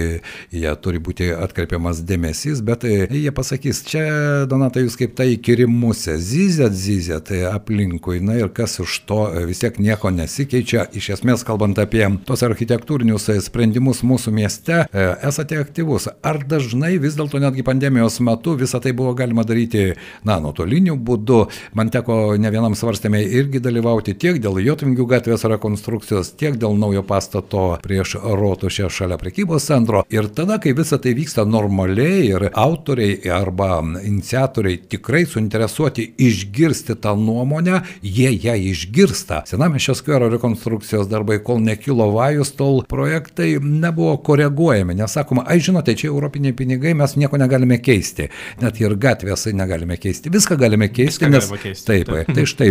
jie 0.51 0.73
turi 0.83 0.99
būti 0.99 1.29
atkreipiamas 1.31 2.03
dėmesys, 2.03 2.59
bet 2.65 2.83
jie 2.83 3.31
pasakys, 3.31 3.85
čia, 3.87 4.03
Donatai, 4.51 4.83
jūs 4.83 4.99
kaip 4.99 5.15
tai 5.15 5.29
įkirimusė, 5.37 6.17
zyzėt, 6.19 6.75
zyzėt 6.75 7.31
aplinkui, 7.53 8.19
na 8.19 8.35
ir 8.41 8.51
kas 8.51 8.81
už 8.83 8.99
to 9.07 9.21
vis 9.47 9.63
tiek 9.63 9.79
nieko 9.79 10.11
nesikeičia. 10.11 10.89
Iš 10.91 11.13
esmės, 11.19 11.47
kalbant 11.47 11.79
apie 11.79 12.03
tos 12.27 12.43
architektūrinius 12.43 13.31
sprendimus 13.47 14.03
mūsų 14.03 14.35
mieste, 14.35 14.83
esate 14.91 15.63
aktyvus. 15.63 15.84
Ar 16.25 16.41
dažnai 16.49 16.95
vis 17.01 17.15
dėlto 17.17 17.39
netgi 17.43 17.63
pandemijos 17.65 18.19
metu 18.25 18.55
visą 18.59 18.81
tai 18.83 18.93
buvo 18.97 19.13
galima 19.17 19.45
daryti, 19.47 19.93
na, 20.25 20.39
nuotoliniu 20.43 20.97
būdu? 20.97 21.45
Man 21.77 21.91
teko 21.93 22.35
ne 22.41 22.51
vienam 22.51 22.75
svarstėme 22.77 23.21
irgi 23.23 23.61
dalyvauti 23.63 24.15
tiek 24.19 24.39
dėl 24.41 24.59
Jotvingių 24.65 25.05
gatvės 25.11 25.45
rekonstrukcijos, 25.49 26.33
tiek 26.39 26.57
dėl 26.61 26.77
naujo 26.79 27.03
pastato 27.05 27.65
prieš 27.83 28.15
rotušę 28.23 28.89
šalia 28.89 29.19
prekybos 29.21 29.67
centro. 29.69 30.03
Ir 30.13 30.29
tada, 30.33 30.57
kai 30.61 30.73
visa 30.77 30.99
tai 31.01 31.15
vyksta 31.17 31.45
normaliai 31.45 32.25
ir 32.31 32.47
autoriai 32.51 33.19
arba 33.35 33.79
iniciatoriai 34.01 34.81
tikrai 34.91 35.25
suinteresuoti 35.29 36.07
išgirsti 36.25 36.97
tą 37.01 37.15
nuomonę, 37.19 37.81
jie 38.01 38.31
ją 38.33 38.55
išgirsta. 38.71 39.43
Senamešio 39.49 39.95
skvero 39.95 40.29
rekonstrukcijos 40.33 41.09
darbai, 41.11 41.39
kol 41.43 41.61
nekilo 41.63 42.09
vajus, 42.15 42.53
tol 42.57 42.83
projektai 42.89 43.55
nebuvo 43.61 44.17
koreguojami. 44.17 44.95
Nesakoma, 44.95 45.45
ai 45.47 45.59
žinote, 45.75 45.95
čia 45.95 46.07
europiniai 46.07 46.55
pinigai, 46.55 46.93
mes 46.95 47.15
nieko 47.19 47.37
negalime 47.37 47.77
keisti. 47.83 48.29
Net 48.61 48.79
ir 48.79 48.95
gatvės 48.95 49.47
negalime 49.51 49.97
keisti. 49.99 50.31
Viską 50.31 50.55
galime 50.59 50.87
keisti. 50.87 51.25
Viską 51.25 51.29
nes, 51.29 51.47
galima 51.49 51.61
keisti, 51.61 51.85
taip, 51.89 52.11
taip. 52.11 52.31
Tai 52.35 52.45
štai 52.47 52.69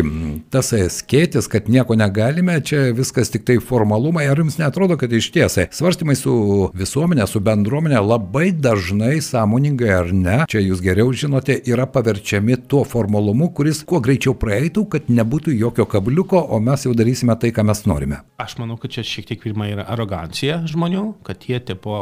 tas 0.55 0.71
skėtis, 0.97 1.49
kad 1.53 1.69
nieko 1.69 1.97
negalime, 1.99 2.57
čia 2.65 2.95
viskas 2.97 3.33
tik 3.33 3.45
tai 3.45 3.59
formalumai. 3.61 4.27
Ar 4.31 4.41
jums 4.41 4.57
netrodo, 4.59 4.97
kad 5.01 5.13
iš 5.13 5.31
tiesai 5.35 5.67
svarstymai 5.75 6.17
su 6.17 6.71
visuomenė, 6.77 7.27
su 7.29 7.43
bendruomenė 7.45 8.01
labai 8.01 8.51
dažnai, 8.57 9.19
sąmoningai 9.25 9.93
ar 9.99 10.13
ne, 10.15 10.39
čia 10.51 10.63
jūs 10.65 10.81
geriau 10.85 11.13
žinote, 11.13 11.59
yra 11.69 11.87
paverčiami 11.91 12.63
tuo 12.69 12.85
formalumu, 12.89 13.51
kuris 13.57 13.83
kuo 13.85 14.01
greičiau 14.05 14.37
praeitų, 14.39 14.87
kad 14.97 15.13
nebūtų 15.13 15.57
jokio 15.59 15.89
kabliuko, 15.91 16.41
o 16.41 16.63
mes 16.65 16.89
jau 16.89 16.97
darysime 16.97 17.37
tai, 17.41 17.53
ką 17.55 17.67
mes 17.69 17.85
norime. 17.91 18.23
Aš 18.41 18.57
manau, 18.63 18.79
kad 18.81 18.97
čia 18.97 19.05
šiek 19.07 19.29
tiek 19.29 19.45
pirma 19.45 19.69
yra 19.71 19.87
arogancija 19.93 20.63
žmonių, 20.71 21.07
kad 21.27 21.45
jie 21.49 21.61
tipo 21.61 22.01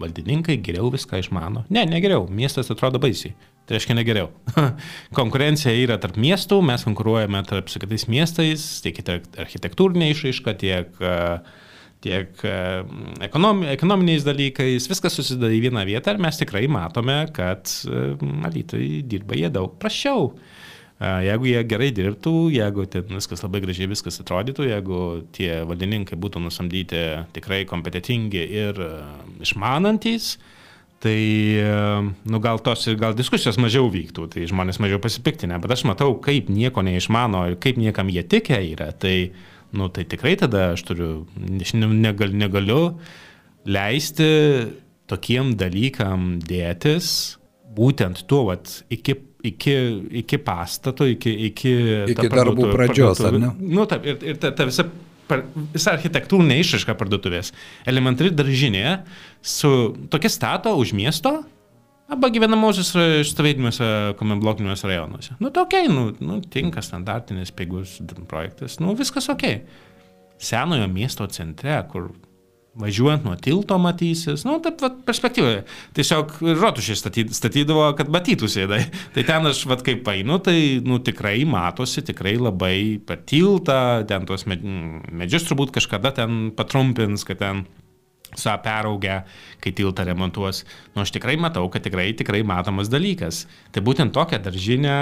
valdininkai 0.00 0.58
geriau 0.64 0.90
viską 0.92 1.20
išmano. 1.22 1.64
Ne, 1.72 1.84
ne 1.88 2.00
geriau, 2.04 2.26
miestas 2.30 2.70
atrodo 2.72 3.00
baisiai. 3.02 3.34
Tai 3.66 3.74
reiškia 3.74 3.96
negeriau. 3.98 4.30
Konkurencija 5.18 5.74
yra 5.74 5.98
tarp 6.02 6.18
miestų, 6.22 6.60
mes 6.66 6.84
konkuruojame 6.86 7.42
tarp 7.48 7.70
su 7.72 7.82
kitais 7.82 8.06
miestais, 8.10 8.66
tiek 8.84 9.00
architektūrinė 9.42 10.12
išraiška, 10.12 10.54
tiek, 10.60 11.00
tiek 12.06 12.44
ekonomi, 13.26 13.66
ekonominiais 13.72 14.26
dalykais, 14.26 14.86
viskas 14.92 15.18
susideda 15.18 15.50
į 15.50 15.64
vieną 15.66 15.82
vietą 15.88 16.14
ir 16.14 16.22
mes 16.22 16.38
tikrai 16.38 16.66
matome, 16.70 17.24
kad 17.34 17.72
alytai 18.46 19.02
dirba 19.10 19.38
jie 19.40 19.50
daug 19.50 19.74
prašiau. 19.82 20.30
Jeigu 20.96 21.50
jie 21.50 21.60
gerai 21.68 21.90
dirbtų, 21.92 22.30
jeigu 22.54 22.86
viskas 23.10 23.42
labai 23.44 23.60
gražiai 23.60 23.90
viskas 23.90 24.16
atrodytų, 24.22 24.64
jeigu 24.70 25.00
tie 25.36 25.50
valdininkai 25.68 26.16
būtų 26.16 26.40
nusamdyti 26.40 27.02
tikrai 27.36 27.66
kompetitingi 27.68 28.40
ir 28.62 28.80
išmanantys, 29.44 30.38
tai 31.04 31.18
nu, 32.24 32.40
gal 32.40 32.62
tos 32.64 32.86
gal 32.96 33.12
diskusijos 33.18 33.60
mažiau 33.60 33.90
vyktų, 33.92 34.24
tai 34.32 34.46
žmonės 34.48 34.80
mažiau 34.80 35.02
pasipiktinę, 35.04 35.60
bet 35.60 35.76
aš 35.76 35.84
matau, 35.90 36.16
kaip 36.24 36.48
nieko 36.48 36.80
neišmano 36.86 37.44
ir 37.50 37.60
kaip 37.60 37.76
niekam 37.76 38.08
jie 38.08 38.24
tikia 38.24 38.62
yra, 38.64 38.88
tai, 38.96 39.34
nu, 39.76 39.90
tai 39.92 40.08
tikrai 40.08 40.32
tada 40.40 40.70
aš 40.72 40.86
turiu, 40.88 41.12
negal, 41.36 42.32
negaliu 42.32 42.80
leisti 43.68 44.32
tokiem 45.12 45.52
dalykam 45.60 46.38
dėtis, 46.40 47.36
būtent 47.76 48.24
tuo, 48.30 48.46
vat, 48.48 48.78
iki 48.88 49.18
iki, 49.50 49.74
iki 50.22 50.38
pastato, 50.42 51.06
iki, 51.08 51.32
iki, 51.50 51.74
iki 52.12 52.30
darbų 52.32 52.70
pradžios, 52.74 53.22
ar 53.26 53.38
ne? 53.40 53.52
Nu, 53.60 53.86
taip, 53.90 54.06
ir, 54.08 54.18
ir 54.32 54.40
ta, 54.42 54.52
ta 54.56 54.66
visa, 54.68 54.86
visa 55.74 55.94
architektūrinė 55.96 56.58
išraiška 56.62 56.96
parduotuvės. 56.98 57.52
Elementari 57.88 58.32
daržinė 58.34 59.00
su 59.42 59.70
tokia 60.12 60.32
stato 60.32 60.74
už 60.78 60.94
miesto 60.96 61.38
arba 62.12 62.30
gyvenamosios 62.30 62.92
stovėdiniuose 63.30 63.88
komenblokiniuose 64.20 64.90
rajonuose. 64.90 65.34
Nu, 65.42 65.50
tokiai, 65.54 65.90
nu, 65.90 66.08
nu, 66.22 66.38
tinka 66.52 66.84
standartinis 66.84 67.54
pigus 67.54 67.98
projektas, 68.30 68.78
nu, 68.82 68.94
viskas 68.98 69.30
ok. 69.32 69.48
Senojo 70.36 70.86
miesto 70.92 71.26
centre, 71.32 71.78
kur 71.90 72.10
važiuojant 72.76 73.24
nuo 73.24 73.34
tilto 73.40 73.78
matysis, 73.80 74.44
nu, 74.46 74.58
taip, 74.64 74.80
vat, 74.84 74.98
perspektyvoje. 75.06 75.62
Tiesiog 75.96 76.34
rotušiai 76.60 76.98
statyd, 77.00 77.32
statydavo, 77.36 77.86
kad 77.96 78.10
matytųsi. 78.12 78.66
Tai, 78.70 78.82
tai 79.14 79.24
ten 79.28 79.48
aš, 79.48 79.62
vat, 79.70 79.84
kaip 79.86 80.02
painu, 80.06 80.38
tai, 80.44 80.58
nu, 80.84 81.00
tikrai 81.04 81.38
matosi, 81.48 82.04
tikrai 82.06 82.36
labai 82.40 82.76
per 83.06 83.22
tiltą, 83.28 83.80
ten 84.08 84.28
tuos 84.28 84.46
medžius 84.46 85.48
turbūt 85.48 85.72
kažkada 85.76 86.12
ten 86.20 86.50
patrumpins, 86.56 87.24
kad 87.26 87.40
ten 87.40 87.64
su 88.36 88.52
peraugę, 88.62 89.22
kai 89.64 89.72
tiltą 89.72 90.04
remontuos. 90.04 90.64
Nu, 90.94 91.04
aš 91.04 91.14
tikrai 91.14 91.38
matau, 91.40 91.64
kad 91.72 91.84
tikrai, 91.86 92.10
tikrai 92.18 92.42
matomas 92.44 92.90
dalykas. 92.92 93.46
Tai 93.72 93.80
būtent 93.86 94.12
tokią 94.12 94.42
daržinę, 94.44 94.98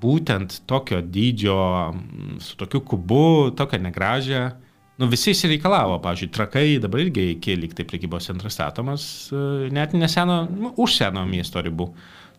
būtent 0.00 0.62
tokio 0.70 1.02
dydžio, 1.04 1.60
su 2.40 2.56
tokiu 2.60 2.80
kubu, 2.86 3.50
tokią 3.56 3.82
negražią, 3.84 4.44
nu, 5.00 5.08
visi 5.10 5.32
įsireikalavo, 5.34 5.98
pavyzdžiui, 6.04 6.30
trakai 6.34 6.64
dabar 6.82 7.02
irgi 7.06 7.30
iki 7.34 7.56
lyg 7.56 7.74
tai 7.76 7.86
prekybos 7.88 8.28
centras 8.28 8.56
statomas, 8.56 9.04
net 9.72 9.94
neseno, 9.96 10.42
nu, 10.50 10.74
už 10.80 10.98
seno 11.00 11.24
miesto 11.28 11.62
ribų. 11.64 11.90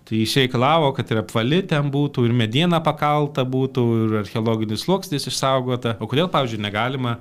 Tai 0.07 0.17
išreikalavo, 0.17 0.89
kad 0.97 1.11
ir 1.13 1.21
apvali 1.21 1.61
ten 1.69 1.91
būtų, 1.93 2.25
ir 2.27 2.33
mediena 2.35 2.81
pakalta 2.83 3.45
būtų, 3.47 3.85
ir 4.05 4.17
archeologinis 4.23 4.83
sluoksnis 4.85 5.29
išsaugota. 5.29 5.95
O 6.01 6.09
kodėl, 6.09 6.27
pavyzdžiui, 6.33 6.61
negalima 6.65 7.19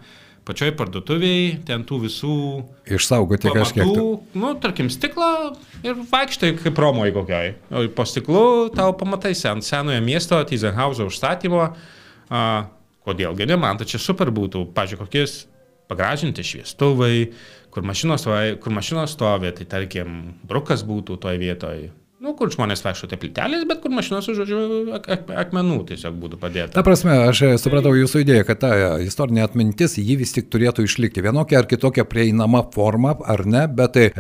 pačioj 0.48 0.72
parduotuviai 0.74 1.60
ten 1.68 1.84
tų 1.86 2.00
visų... 2.06 2.34
Išsaugoti 2.90 3.50
pamatų, 3.50 3.60
kažkiek. 3.60 3.92
Tai. 3.94 4.40
Nu, 4.42 4.52
tarkim, 4.64 4.88
stiklą 4.90 5.30
ir 5.86 6.00
vaikštai 6.10 6.54
kaip 6.58 6.80
Romoje 6.80 7.14
kokiai. 7.14 7.54
O 7.68 7.84
po 7.94 8.08
stiklu 8.08 8.42
tau 8.74 8.96
pamatai 8.98 9.36
sen, 9.38 9.62
senojo 9.64 10.00
miesto, 10.04 10.40
Tyzenhauso 10.48 11.06
užstatymo. 11.12 11.68
Uh, 12.30 12.64
Kodėlgi 13.06 13.46
ne, 13.48 13.56
man 13.56 13.80
tai 13.80 13.86
čia 13.88 14.00
super 14.02 14.28
būtų, 14.34 14.66
pažiūrėk, 14.76 15.06
kokiais 15.06 15.36
pagražinti 15.90 16.44
šviestuvai, 16.46 17.32
kur 17.72 17.86
mašinos, 17.86 18.26
kur 18.62 18.74
mašinos 18.76 19.16
stovi, 19.16 19.50
tai 19.56 19.66
tarkim, 19.70 20.20
brukas 20.46 20.84
būtų 20.86 21.16
toje 21.22 21.40
vietoje, 21.40 21.88
Nu, 22.20 22.34
kur 22.36 22.50
žmonės 22.52 22.82
vaikšto 22.84 23.06
tai 23.08 23.16
plytelės, 23.16 23.62
bet 23.64 23.78
kur 23.80 23.94
mašinos, 23.96 24.26
žodžiu, 24.36 24.58
ak 24.92 25.06
ak 25.08 25.30
akmenų 25.40 25.78
tiesiog 25.88 26.18
būtų 26.20 26.36
padėta. 26.42 26.74
Ta 26.74 26.82
prasme, 26.84 27.14
aš 27.30 27.38
supratau 27.62 27.94
jūsų 27.96 28.20
idėją, 28.26 28.42
kad 28.44 28.58
ta 28.60 28.72
istorinė 29.00 29.46
atmintis, 29.46 29.94
ji 29.96 30.18
vis 30.20 30.36
tik 30.36 30.50
turėtų 30.52 30.84
išlikti 30.84 31.24
vienokia 31.24 31.62
ar 31.62 31.68
kitokia 31.70 32.04
prieinama 32.04 32.60
forma, 32.74 33.14
ar 33.24 33.46
ne, 33.48 33.62
bet 33.72 33.96
e, 33.96 34.10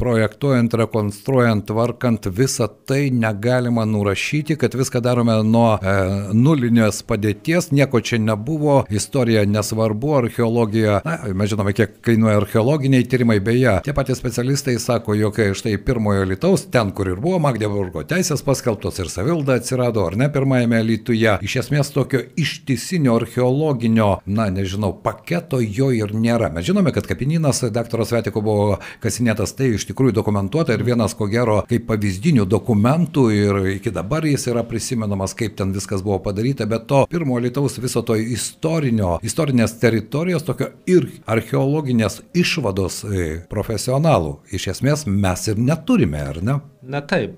projektuojant, 0.00 0.72
rekonstruojant, 0.80 1.66
tvarkant 1.68 2.30
visą 2.32 2.70
tai 2.88 3.10
negalima 3.12 3.84
nurašyti, 3.84 4.56
kad 4.56 4.72
viską 4.72 5.04
darome 5.04 5.36
nuo 5.44 5.74
e, 5.76 5.94
nulinės 6.32 7.02
padėties, 7.04 7.68
nieko 7.76 8.00
čia 8.00 8.16
nebuvo, 8.30 8.78
istorija 8.88 9.44
nesvarbu, 9.44 10.14
archeologija, 10.22 11.02
na, 11.04 11.18
mes 11.36 11.52
žinome, 11.52 11.76
kiek 11.76 12.00
kainuoja 12.00 12.40
archeologiniai 12.46 13.04
tyrimai, 13.04 13.42
beje, 13.44 13.76
tie 13.84 13.92
patys 14.00 14.24
specialistai 14.24 14.80
sako, 14.80 15.20
jog 15.20 15.44
štai 15.52 15.76
pirmojo 15.84 16.24
Lietuvos, 16.32 16.64
ten, 16.72 16.96
kur 16.96 17.12
ir 17.12 17.20
buvo 17.20 17.41
Magdeburgo 17.42 18.04
teisės 18.06 18.44
paskelbtos 18.46 19.00
ir 19.02 19.08
savilda 19.10 19.56
atsirado, 19.58 20.04
ar 20.06 20.14
ne 20.18 20.28
pirmajame 20.30 20.78
Lietuvoje. 20.86 21.38
Iš 21.42 21.56
esmės 21.64 21.90
tokio 21.94 22.20
ištisinio 22.38 23.16
archeologinio, 23.18 24.08
na 24.26 24.46
nežinau, 24.54 24.92
paketo 25.02 25.58
jo 25.62 25.90
ir 25.94 26.14
nėra. 26.14 26.52
Mes 26.54 26.68
žinome, 26.68 26.92
kad 26.94 27.08
kapinynas 27.08 27.64
dr. 27.74 28.04
Svetiko 28.06 28.42
buvo 28.44 28.78
kasinėtas, 29.02 29.56
tai 29.58 29.72
iš 29.76 29.88
tikrųjų 29.90 30.14
dokumentuota 30.20 30.76
ir 30.76 30.84
vienas, 30.86 31.16
ko 31.18 31.26
gero, 31.32 31.58
kaip 31.70 31.88
pavyzdinių 31.90 32.46
dokumentų 32.46 33.26
ir 33.34 33.60
iki 33.74 33.90
dabar 33.94 34.26
jis 34.28 34.46
yra 34.52 34.62
prisimenamas, 34.68 35.34
kaip 35.38 35.58
ten 35.58 35.74
viskas 35.74 36.04
buvo 36.06 36.20
padaryta, 36.28 36.68
bet 36.70 36.86
to 36.90 37.02
pirmo 37.10 37.40
Lietuvos 37.42 37.80
viso 37.82 38.04
to 38.06 38.14
istorinio, 38.20 39.16
istorinės 39.26 39.74
teritorijos, 39.82 40.46
tokio 40.46 40.70
ir 40.86 41.10
archeologinės 41.26 42.20
išvados 42.38 43.02
e, 43.08 43.30
profesionalų 43.50 44.38
iš 44.54 44.68
esmės 44.76 45.06
mes 45.10 45.48
ir 45.50 45.58
neturime, 45.58 46.22
ar 46.22 46.42
ne? 46.44 46.60
Na 46.82 46.98
taip, 47.06 47.31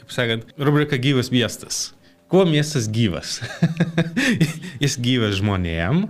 kaip 0.00 0.14
sakant, 0.14 0.54
rubrika 0.58 0.98
gyvas 1.00 1.32
miestas. 1.34 1.90
Kuo 2.30 2.44
miestas 2.46 2.86
gyvas? 2.92 3.40
Jis 4.82 4.96
gyvas 5.02 5.40
žmonėm, 5.40 6.04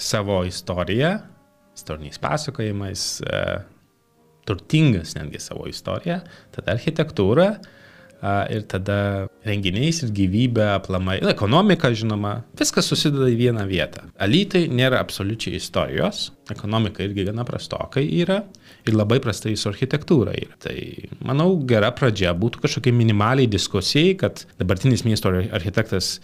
savo 0.00 0.40
istoriją, 0.48 1.18
istoriniais 1.76 2.20
pasakojimais, 2.22 3.04
e, 3.26 3.40
turtingas 4.48 5.14
netgi 5.18 5.40
savo 5.42 5.68
istoriją, 5.68 6.20
tada 6.54 6.74
architektūra 6.76 7.48
a, 7.54 8.34
ir 8.52 8.64
tada 8.70 8.98
renginiais 9.46 10.02
ir 10.04 10.12
gyvybė, 10.16 10.66
aplamai, 10.78 11.18
ekonomika, 11.30 11.92
žinoma, 11.96 12.38
viskas 12.58 12.88
susideda 12.90 13.28
į 13.32 13.38
vieną 13.40 13.66
vietą. 13.68 14.06
Alytai 14.24 14.66
nėra 14.72 15.00
absoliučiai 15.04 15.58
istorijos, 15.60 16.30
ekonomika 16.52 17.04
irgi 17.04 17.26
gana 17.28 17.46
prastokai 17.48 18.06
yra 18.22 18.42
ir 18.84 18.96
labai 18.96 19.20
prastai 19.24 19.54
su 19.56 19.70
architektūra 19.70 20.34
yra. 20.36 20.56
Tai 20.62 20.76
manau, 21.24 21.56
gera 21.68 21.90
pradžia 21.96 22.34
būtų 22.36 22.64
kažkokia 22.64 22.94
minimaliai 22.96 23.50
diskusijai, 23.50 24.14
kad 24.20 24.44
dabartinis 24.60 25.04
miesto 25.06 25.32
architektas 25.32 26.18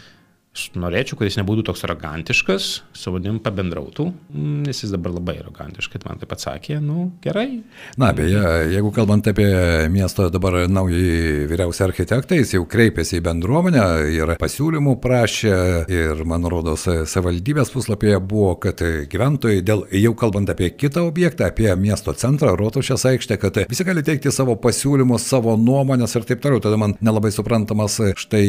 Aš 0.50 0.72
norėčiau, 0.74 1.14
kad 1.14 1.28
jis 1.28 1.36
nebūtų 1.38 1.62
toks 1.68 1.84
arogantiškas, 1.86 2.64
su 2.98 3.10
manim 3.14 3.36
pabendrautų, 3.38 4.08
nes 4.34 4.80
jis 4.82 4.90
dabar 4.90 5.12
labai 5.14 5.36
arogantiškai 5.38 6.00
man 6.02 6.18
taip 6.18 6.32
atsakė, 6.34 6.80
nu 6.82 7.04
gerai. 7.22 7.60
Na, 8.02 8.08
beje, 8.18 8.40
jeigu 8.72 8.90
kalbant 8.90 9.28
apie 9.30 9.46
miesto 9.94 10.26
dabar 10.26 10.64
naują 10.66 11.46
vyriausią 11.52 11.86
architektą, 11.86 12.34
jis 12.40 12.56
jau 12.56 12.64
kreipėsi 12.66 13.20
į 13.20 13.22
bendruomenę 13.28 13.84
ir 14.10 14.32
pasiūlymų 14.42 14.96
prašė 15.04 15.54
ir, 15.86 16.24
man 16.26 16.48
rodos, 16.50 16.88
savivaldybės 17.12 17.70
puslapyje 17.70 18.18
buvo, 18.18 18.56
kad 18.66 18.82
gyventojai, 18.82 19.62
dėl, 19.62 19.86
jau 20.02 20.12
kalbant 20.18 20.50
apie 20.50 20.72
kitą 20.74 21.06
objektą, 21.12 21.46
apie 21.46 21.70
miesto 21.78 22.10
centrą, 22.10 22.56
Rotušės 22.58 23.06
aikštę, 23.12 23.38
kad 23.38 23.62
visi 23.70 23.86
gali 23.86 24.02
teikti 24.02 24.34
savo 24.34 24.58
pasiūlymus, 24.58 25.30
savo 25.30 25.54
nuomonės 25.54 26.18
ir 26.18 26.26
taip 26.26 26.42
toliau. 26.42 26.58
Tada 26.66 26.74
man 26.80 26.98
nelabai 26.98 27.30
suprantamas 27.30 28.00
štai 28.18 28.44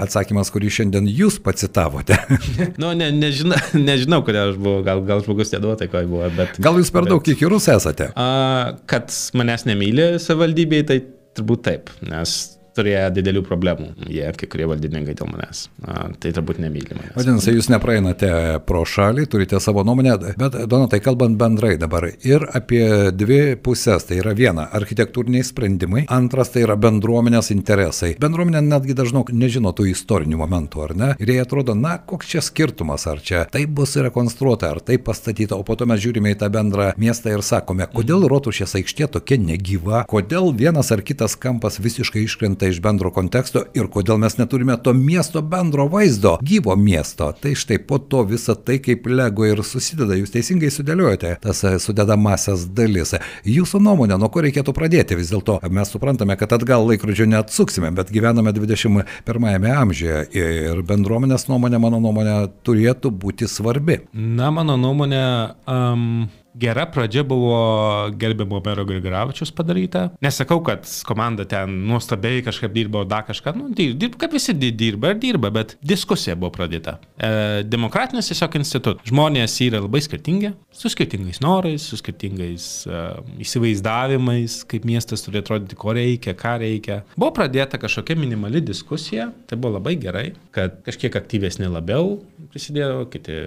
atsakymas, 0.00 0.48
kurį 0.54 0.72
šiandien 0.80 1.12
jūs 1.12 1.33
jūs 1.34 1.42
pacitavote. 1.44 2.16
nu, 2.80 2.92
ne, 2.96 3.10
nežinau, 3.14 3.58
nežinau, 3.76 4.22
kodėl 4.26 4.54
aš 4.54 4.58
buvau, 4.60 4.82
gal, 4.86 5.02
gal 5.06 5.22
žmogus 5.26 5.52
neduotai, 5.54 5.90
ko 5.92 6.04
buvo, 6.08 6.28
bet... 6.36 6.58
Gal 6.62 6.78
jūs 6.80 6.92
per 6.94 7.08
daug 7.10 7.22
bet, 7.22 7.34
įkyrus 7.34 7.68
esate? 7.74 8.10
A, 8.14 8.74
kad 8.90 9.10
manęs 9.36 9.66
nemylė 9.68 10.14
savivaldybei, 10.22 10.84
tai 10.88 11.00
turbūt 11.34 11.64
taip, 11.66 11.90
nes 12.06 12.54
turėjo 12.76 13.08
didelių 13.14 13.42
problemų, 13.46 13.88
jie, 14.10 14.26
kai 14.38 14.48
kurie 14.50 14.66
valdininkai 14.70 15.14
dėl 15.16 15.30
manęs. 15.30 15.68
A, 15.84 16.08
tai 16.20 16.32
turbūt 16.34 16.60
nemyli 16.62 16.96
manęs. 16.96 17.14
Vadinasi, 17.16 17.54
jūs 17.56 17.70
nepraeinate 17.72 18.30
pro 18.66 18.84
šalį, 18.88 19.26
turite 19.30 19.60
savo 19.62 19.84
nuomonę, 19.86 20.16
bet, 20.40 20.58
Donatai, 20.70 21.00
kalbant 21.04 21.38
bendrai 21.40 21.74
dabar 21.80 22.08
ir 22.10 22.46
apie 22.54 23.12
dvi 23.14 23.56
pusės, 23.62 24.06
tai 24.08 24.20
yra 24.22 24.34
viena- 24.36 24.66
architektūriniai 24.78 25.44
sprendimai, 25.44 26.04
antras 26.08 26.50
tai 26.50 26.64
yra 26.66 26.76
bendruomenės 26.76 27.50
interesai. 27.54 28.14
Bendruomenė 28.18 28.62
netgi 28.62 28.94
dažnai 28.94 29.24
nežino 29.32 29.72
tų 29.72 29.90
istorinių 29.92 30.36
momentų, 30.40 30.82
ar 30.84 30.94
ne? 30.96 31.14
Ir 31.18 31.26
jie 31.26 31.40
atrodo, 31.42 31.74
na, 31.74 31.98
koks 31.98 32.26
čia 32.26 32.40
skirtumas, 32.40 33.06
ar 33.06 33.20
čia 33.20 33.46
taip 33.50 33.68
bus 33.70 33.94
rekonstruota, 33.96 34.70
ar 34.70 34.80
taip 34.80 35.04
pastatyta, 35.04 35.56
o 35.56 35.62
po 35.62 35.76
to 35.76 35.86
mes 35.86 36.00
žiūrime 36.00 36.34
į 36.34 36.38
tą 36.38 36.50
bendrą 36.50 36.92
miestą 36.98 37.30
ir 37.34 37.42
sakome, 37.42 37.86
kodėl 37.86 38.26
rotušės 38.28 38.74
aikštė 38.80 39.10
tokia 39.18 39.38
negyva, 39.38 40.04
kodėl 40.10 40.52
vienas 40.56 40.90
ar 40.92 41.02
kitas 41.02 41.36
kampas 41.36 41.78
visiškai 41.78 42.24
iškrenta 42.24 42.63
iškrenta 42.64 42.74
iš 42.74 42.80
bendro 42.80 43.10
konteksto 43.10 43.64
ir 43.74 43.88
kodėl 43.88 44.18
mes 44.18 44.38
neturime 44.38 44.76
to 44.82 44.92
miesto 44.92 45.42
bendro 45.42 45.88
vaizdo, 45.88 46.38
gyvo 46.42 46.76
miesto. 46.76 47.32
Tai 47.32 47.54
štai 47.54 47.78
po 47.86 47.98
to 47.98 48.24
visa 48.24 48.54
tai 48.54 48.78
kaip 48.78 49.06
lego 49.06 49.44
ir 49.44 49.62
susideda, 49.62 50.14
jūs 50.14 50.32
teisingai 50.32 50.70
sudėliojate 50.70 51.38
tas 51.42 51.64
e, 51.64 51.78
sudedamasias 51.78 52.66
dalis. 52.74 53.14
Jūsų 53.44 53.80
nuomonė, 53.80 54.18
nuo 54.18 54.28
ko 54.28 54.42
reikėtų 54.44 54.74
pradėti 54.74 55.16
vis 55.16 55.30
dėlto, 55.32 55.60
mes 55.70 55.90
suprantame, 55.90 56.36
kad 56.36 56.52
atgal 56.52 56.86
laikrodžio 56.88 57.26
neatsuksime, 57.26 57.92
bet 57.94 58.12
gyvename 58.12 58.52
21 58.52 59.68
amžiuje 59.74 60.24
ir 60.32 60.82
bendruomenės 60.86 61.48
nuomonė, 61.48 61.80
mano 61.82 62.00
nuomonė, 62.00 62.38
turėtų 62.64 63.12
būti 63.12 63.48
svarbi. 63.50 64.00
Na, 64.12 64.50
mano 64.54 64.76
nuomonė, 64.80 65.24
um, 65.68 66.26
Gera 66.54 66.86
pradžia 66.86 67.24
buvo 67.26 68.10
gerbimo 68.14 68.60
mero 68.64 68.84
Grigaravičius 68.86 69.50
padaryta. 69.50 70.04
Nesakau, 70.22 70.60
kad 70.62 70.86
komanda 71.06 71.44
ten 71.48 71.72
nuostabiai 71.88 72.44
kažkaip 72.46 72.72
dirbo, 72.74 73.02
dar 73.08 73.24
kažką, 73.26 73.54
nu, 73.58 73.70
dirba, 73.74 74.18
kaip 74.20 74.36
visi 74.36 74.54
dirba 74.54 75.10
ir 75.10 75.18
dirba, 75.22 75.50
bet 75.54 75.74
diskusija 75.82 76.36
buvo 76.38 76.52
pradėta. 76.54 77.00
E, 77.18 77.64
demokratinis 77.66 78.30
tiesiog 78.30 78.58
institutas. 78.60 79.08
Žmonės 79.10 79.56
yra 79.66 79.82
labai 79.82 80.02
skirtingi, 80.04 80.52
su 80.74 80.92
skirtingais 80.92 81.42
norais, 81.42 81.88
su 81.90 81.98
skirtingais 81.98 82.68
e, 82.86 83.02
įsivaizdavimais, 83.42 84.60
kaip 84.70 84.86
miestas 84.86 85.26
turi 85.26 85.42
atrodyti, 85.42 85.78
ko 85.80 85.96
reikia, 85.98 86.36
ką 86.38 86.54
reikia. 86.62 87.02
Buvo 87.16 87.32
pradėta 87.34 87.82
kažkokia 87.82 88.14
minimali 88.20 88.62
diskusija, 88.62 89.32
tai 89.50 89.58
buvo 89.58 89.80
labai 89.80 89.98
gerai, 89.98 90.28
kad 90.54 90.78
kažkiek 90.86 91.18
aktyvesni 91.18 91.66
labiau 91.66 92.20
prisidėjo, 92.54 93.08
kiti 93.10 93.38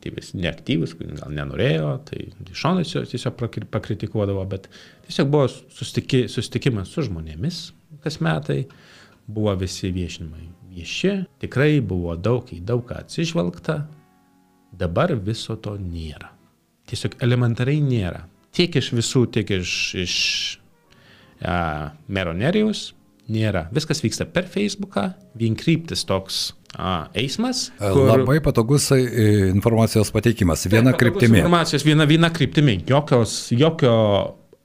aktyvis, 0.00 0.32
neaktyvus, 0.32 0.96
gal 0.96 1.34
nenorėjo, 1.36 1.90
tai 2.08 2.22
iš 2.32 2.62
šono 2.64 2.82
tiesiog 2.84 3.36
pakritikuodavo, 3.70 4.46
bet 4.48 4.70
tiesiog 5.04 5.28
buvo 5.28 5.50
susitiki, 5.52 6.24
susitikimas 6.32 6.88
su 6.88 7.04
žmonėmis 7.04 7.68
kas 8.02 8.20
metai, 8.20 8.64
buvo 9.30 9.54
visi 9.58 9.90
viešinimai 9.94 10.48
vieši, 10.70 11.14
tikrai 11.42 11.80
buvo 11.84 12.14
daug 12.16 12.48
į 12.54 12.60
daug 12.66 12.84
ką 12.86 13.00
atsižvelgta, 13.04 13.80
dabar 14.78 15.14
viso 15.18 15.56
to 15.60 15.76
nėra. 15.80 16.30
Tiesiog 16.90 17.18
elementariai 17.22 17.82
nėra. 17.82 18.24
Tiek 18.54 18.74
iš 18.78 18.92
visų, 18.94 19.26
tiek 19.34 19.50
iš, 19.60 19.74
iš 19.98 20.14
a, 21.42 21.90
mero 22.08 22.32
nerijus 22.34 22.90
nėra. 23.30 23.68
Viskas 23.74 24.02
vyksta 24.02 24.26
per 24.26 24.48
Facebooką, 24.50 25.10
vienkryptis 25.38 26.06
toks 26.06 26.40
A, 26.78 27.08
eismas. 27.18 27.68
Kur... 27.80 28.04
Labai 28.06 28.38
patogus 28.44 28.90
e, 28.94 29.00
informacijos 29.50 30.12
pateikimas, 30.14 30.66
viena 30.70 30.92
kryptimi. 30.94 31.40
Informacijos 31.40 31.84
viena, 31.86 32.06
viena 32.06 32.30
kryptimi, 32.30 32.78
jokios, 32.86 33.48
jokio 33.50 33.94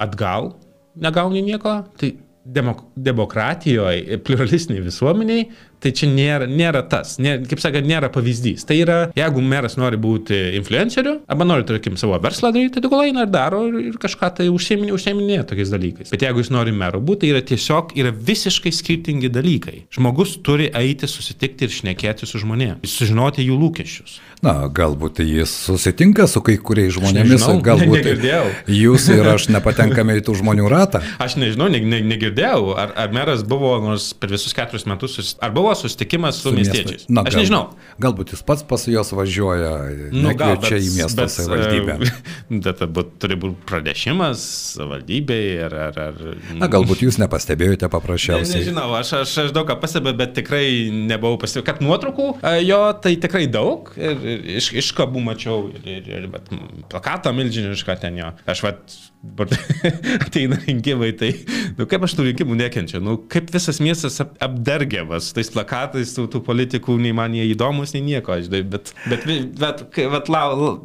atgal 0.02 0.54
negauni 1.02 1.42
nieko, 1.44 1.80
tai 2.00 2.14
demok 2.46 2.84
demokratijoje, 2.96 4.20
pluralistiniai 4.24 4.84
visuomeniai, 4.86 5.48
tai 5.86 5.94
čia 5.96 6.10
nėra, 6.10 6.50
nėra 6.50 6.82
tas, 6.90 7.16
nė, 7.22 7.38
kaip 7.50 7.62
sakant, 7.62 7.86
nėra 7.86 8.10
pavyzdys. 8.14 8.66
Tai 8.66 8.78
yra, 8.82 8.98
jeigu 9.18 9.44
meras 9.46 9.78
nori 9.78 10.00
būti 10.02 10.38
influenceriu, 10.58 11.20
arba 11.30 11.48
nori, 11.48 11.68
tarkim, 11.70 12.00
savo 12.02 12.18
verslą 12.24 12.52
daryti, 12.56 12.76
tai 12.78 12.86
tegul 12.88 13.06
eina 13.06 13.26
ir 13.28 13.32
daro 13.34 13.62
ir 13.70 14.00
kažką 14.02 14.32
tai 14.40 14.50
užsieminė, 14.54 14.94
užsieminė 14.96 15.42
tokiais 15.50 15.74
dalykais. 15.74 16.14
Bet 16.14 16.26
jeigu 16.26 16.42
jis 16.42 16.52
nori 16.54 16.74
meru 16.76 17.04
būti, 17.06 17.26
tai 17.26 17.34
yra 17.36 17.44
tiesiog 17.46 17.94
yra 18.02 18.14
visiškai 18.16 18.74
skirtingi 18.74 19.30
dalykai. 19.34 19.84
Žmogus 19.94 20.40
turi 20.46 20.72
eiti 20.76 21.10
susitikti 21.10 21.68
ir 21.68 21.76
šnekėti 21.76 22.30
su 22.30 22.42
žmonėmis, 22.42 22.98
sužinoti 22.98 23.46
jų 23.46 23.60
lūkesčius. 23.62 24.20
Na, 24.46 24.68
galbūt 24.70 25.22
jis 25.26 25.50
susitinka 25.66 26.28
su 26.30 26.42
kai 26.46 26.58
kuriais 26.62 26.94
žmonėmis, 26.94 27.38
nežinau, 27.38 27.62
galbūt 27.66 28.02
negirdėjau. 28.02 28.44
jūs 28.70 29.08
ir 29.14 29.30
aš 29.32 29.48
nepatenkame 29.56 30.18
į 30.20 30.26
tų 30.28 30.36
žmonių 30.42 30.68
ratą. 30.70 31.02
Aš 31.24 31.38
nežinau, 31.42 31.70
ne, 31.72 31.80
ne, 31.82 32.02
negirdėjau, 32.06 32.76
ar, 32.78 32.94
ar 33.06 33.16
meras 33.16 33.46
buvo 33.48 33.74
nors 33.82 34.12
per 34.14 34.34
visus 34.36 34.54
keturis 34.56 34.86
metus, 34.90 35.34
ar 35.42 35.56
buvo 35.56 35.72
susitikimas 35.78 36.40
su, 36.40 36.50
su 36.50 36.56
miestiečiais. 36.56 37.06
Na, 37.10 37.24
aš 37.26 37.36
gal, 37.36 37.42
nežinau. 37.44 37.64
Galbūt 38.02 38.34
jis 38.36 38.44
pats 38.48 38.66
pas 38.68 38.86
juos 38.90 39.12
važiuoja, 39.16 39.72
nu, 40.14 40.34
gal, 40.38 40.56
bet, 40.62 40.76
į 40.78 40.92
miestą 40.98 41.28
savivaldybę. 41.32 41.98
Bet 42.66 42.82
būt, 42.94 43.16
turi 43.22 43.38
būti 43.40 43.66
pranešimas 43.70 44.42
savivaldybei 44.76 45.56
ar... 45.66 45.76
ar, 45.88 46.00
ar... 46.10 46.20
Na, 46.58 46.70
galbūt 46.72 47.04
jūs 47.06 47.18
nepastebėjote 47.22 47.90
paprasčiausiai. 47.92 48.60
Ne, 48.60 48.64
nežinau, 48.64 48.88
aš, 48.98 49.14
aš, 49.22 49.36
aš 49.46 49.56
daug 49.56 49.68
ką 49.70 49.78
pastebėjau, 49.82 50.20
bet 50.20 50.36
tikrai 50.38 50.66
nebuvau 50.94 51.40
pastebėjęs, 51.42 51.68
kad 51.70 51.84
nuotraukų 51.86 52.30
jo 52.66 52.82
tai 53.02 53.16
tikrai 53.22 53.46
daug. 53.52 53.92
Ir, 54.00 54.22
iš, 54.60 54.72
iš 54.82 54.92
kabų 54.98 55.24
mačiau 55.26 55.70
ir, 55.72 55.90
ir, 55.98 56.10
ir 56.20 56.30
bet, 56.32 56.50
plakatą 56.92 57.34
milžinišką 57.36 57.98
ten 58.02 58.20
jo. 58.22 58.32
Aš 58.50 58.64
vat, 58.66 58.98
ateina 60.26 60.60
rinkimai, 60.66 61.12
tai, 61.18 61.32
nu 61.78 61.88
kaip 61.90 62.06
aš 62.08 62.16
tų 62.18 62.30
rinkimų 62.30 62.58
nekenčiu, 62.60 63.02
nu 63.04 63.18
kaip 63.32 63.50
visas 63.54 63.82
miestas 63.84 64.20
ap, 64.24 64.36
apdergiamas, 64.44 65.32
tais 65.36 65.52
plakatais, 65.54 66.14
tų, 66.16 66.28
tų 66.34 66.42
politikų, 66.46 66.98
nei 67.02 67.14
man 67.16 67.36
jie 67.36 67.48
įdomus, 67.52 67.94
nei 67.96 68.04
nieko, 68.06 68.36
aš, 68.38 68.50
bet, 68.52 68.70
bet, 68.72 68.94
bet, 69.12 69.28
bet, 69.60 69.84
bet 69.96 70.32
lau, 70.32 70.78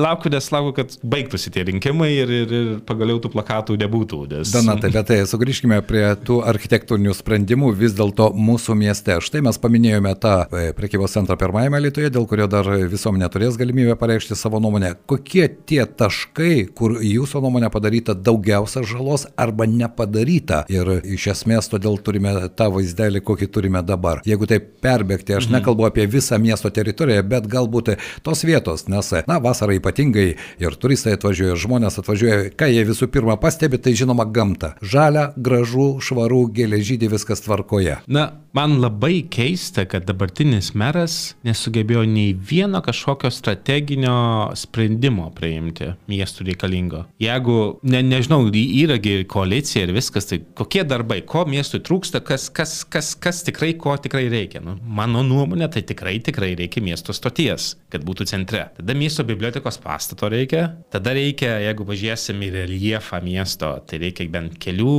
laukiu, 0.00 0.32
nes 0.32 0.50
laukiu, 0.54 0.74
kad 0.80 0.96
baigtųsi 1.02 1.52
tie 1.54 1.64
rinkimai 1.68 2.10
ir, 2.14 2.34
ir, 2.40 2.54
ir 2.60 2.70
pagaliau 2.86 3.20
tų 3.22 3.32
plakatų 3.34 3.78
nebūtų. 3.80 4.22
Nes... 4.34 4.54
Donatai, 4.54 4.92
bet 4.94 5.10
tai 5.10 5.20
sugrįžkime 5.28 5.80
prie 5.86 6.04
tų 6.26 6.40
architektūrinių 6.50 7.14
sprendimų 7.16 7.72
vis 7.78 7.96
dėlto 7.98 8.30
mūsų 8.36 8.76
mieste. 8.78 9.18
Štai 9.24 9.42
mes 9.46 9.58
paminėjome 9.60 10.14
tą 10.20 10.36
e, 10.46 10.70
prekybos 10.76 11.14
centrą 11.16 11.38
pirmajame 11.40 11.82
Lietuvoje, 11.86 12.12
dėl 12.14 12.28
kurio 12.30 12.48
dar 12.50 12.68
visuomenė 12.90 13.30
turės 13.32 13.58
galimybę 13.60 13.96
pareikšti 14.00 14.38
savo 14.38 14.60
nuomonę. 14.62 14.94
Kokie 15.10 15.46
tie 15.48 15.82
taškai, 15.84 16.68
kur 16.76 16.98
jūsų 17.04 17.42
nuomonė 17.44 17.69
padaryta 17.72 18.14
daugiausia 18.14 18.84
žalos 18.86 19.26
arba 19.36 19.68
nepadaryta? 19.70 20.64
Ir 20.72 20.96
iš 21.04 21.30
esmės 21.34 21.70
todėl 21.72 22.00
turime 22.02 22.34
tą 22.56 22.70
vaizdelį, 22.74 23.24
kokį 23.26 23.50
turime 23.52 23.84
dabar 23.86 24.22
jeigu 24.30 24.48
taip 24.50 24.68
perbėgti, 24.84 25.34
aš 25.36 25.48
mhm. 25.48 25.58
nekalbu 25.58 25.86
apie 25.88 26.06
visą 26.10 26.38
miesto 26.40 26.70
teritoriją, 26.72 27.22
bet 27.28 27.48
galbūt 27.50 27.94
tos 28.26 28.44
vietos, 28.46 28.86
nes, 28.90 29.12
na, 29.28 29.38
vasarą 29.42 29.76
ypatingai 29.78 30.28
ir 30.62 30.78
turistai 30.80 31.16
atvažiuoja, 31.18 31.58
žmonės 31.60 32.00
atvažiuoja, 32.02 32.52
ką 32.58 32.70
jie 32.70 32.84
visų 32.88 33.10
pirma 33.12 33.36
pastebi, 33.40 33.80
tai 33.80 33.94
žinoma 33.98 34.26
gamta. 34.30 34.74
Žalia, 34.82 35.30
gražu, 35.36 35.92
švaru, 36.04 36.44
geležydį, 36.54 37.10
viskas 37.14 37.44
tvarkoje. 37.44 37.98
Na, 38.10 38.26
man 38.56 38.78
labai 38.82 39.20
keista, 39.30 39.86
kad 39.88 40.06
dabartinis 40.08 40.72
meras 40.78 41.34
nesugebėjo 41.46 42.06
nei 42.08 42.34
vieno 42.34 42.82
kažkokio 42.84 43.30
strateginio 43.34 44.16
sprendimo 44.58 45.30
priimti 45.36 45.92
miestų 46.10 46.50
reikalingo. 46.50 47.04
Jeigu, 47.22 47.59
ne, 47.86 48.00
nežinau, 48.06 48.44
yragi 48.50 49.24
koalicija 49.30 49.86
ir 49.86 49.94
viskas, 49.96 50.28
tai 50.30 50.40
kokie 50.58 50.84
darbai, 50.88 51.20
ko 51.28 51.44
miestui 51.48 51.82
trūksta, 51.84 52.22
kas, 52.26 52.48
kas, 52.54 52.80
kas, 52.90 53.12
kas 53.20 53.42
tikrai, 53.46 53.72
ko 53.80 53.96
tikrai 54.00 54.26
reikia. 54.32 54.62
Nu, 54.64 54.76
mano 54.80 55.24
nuomonė, 55.26 55.70
tai 55.72 55.84
tikrai, 55.86 56.18
tikrai 56.24 56.52
reikia 56.58 56.82
miesto 56.84 57.14
stoties, 57.16 57.74
kad 57.92 58.06
būtų 58.06 58.28
centre. 58.30 58.66
Tada 58.78 58.96
miesto 58.98 59.26
bibliotekos 59.28 59.80
pastato 59.82 60.30
reikia, 60.32 60.66
tada 60.92 61.14
reikia, 61.16 61.56
jeigu 61.66 61.86
važiuosim 61.88 62.42
į 62.46 62.54
reljefą 62.60 63.22
miesto, 63.24 63.74
tai 63.86 64.02
reikia 64.04 64.28
bent 64.32 64.58
kelių, 64.62 64.98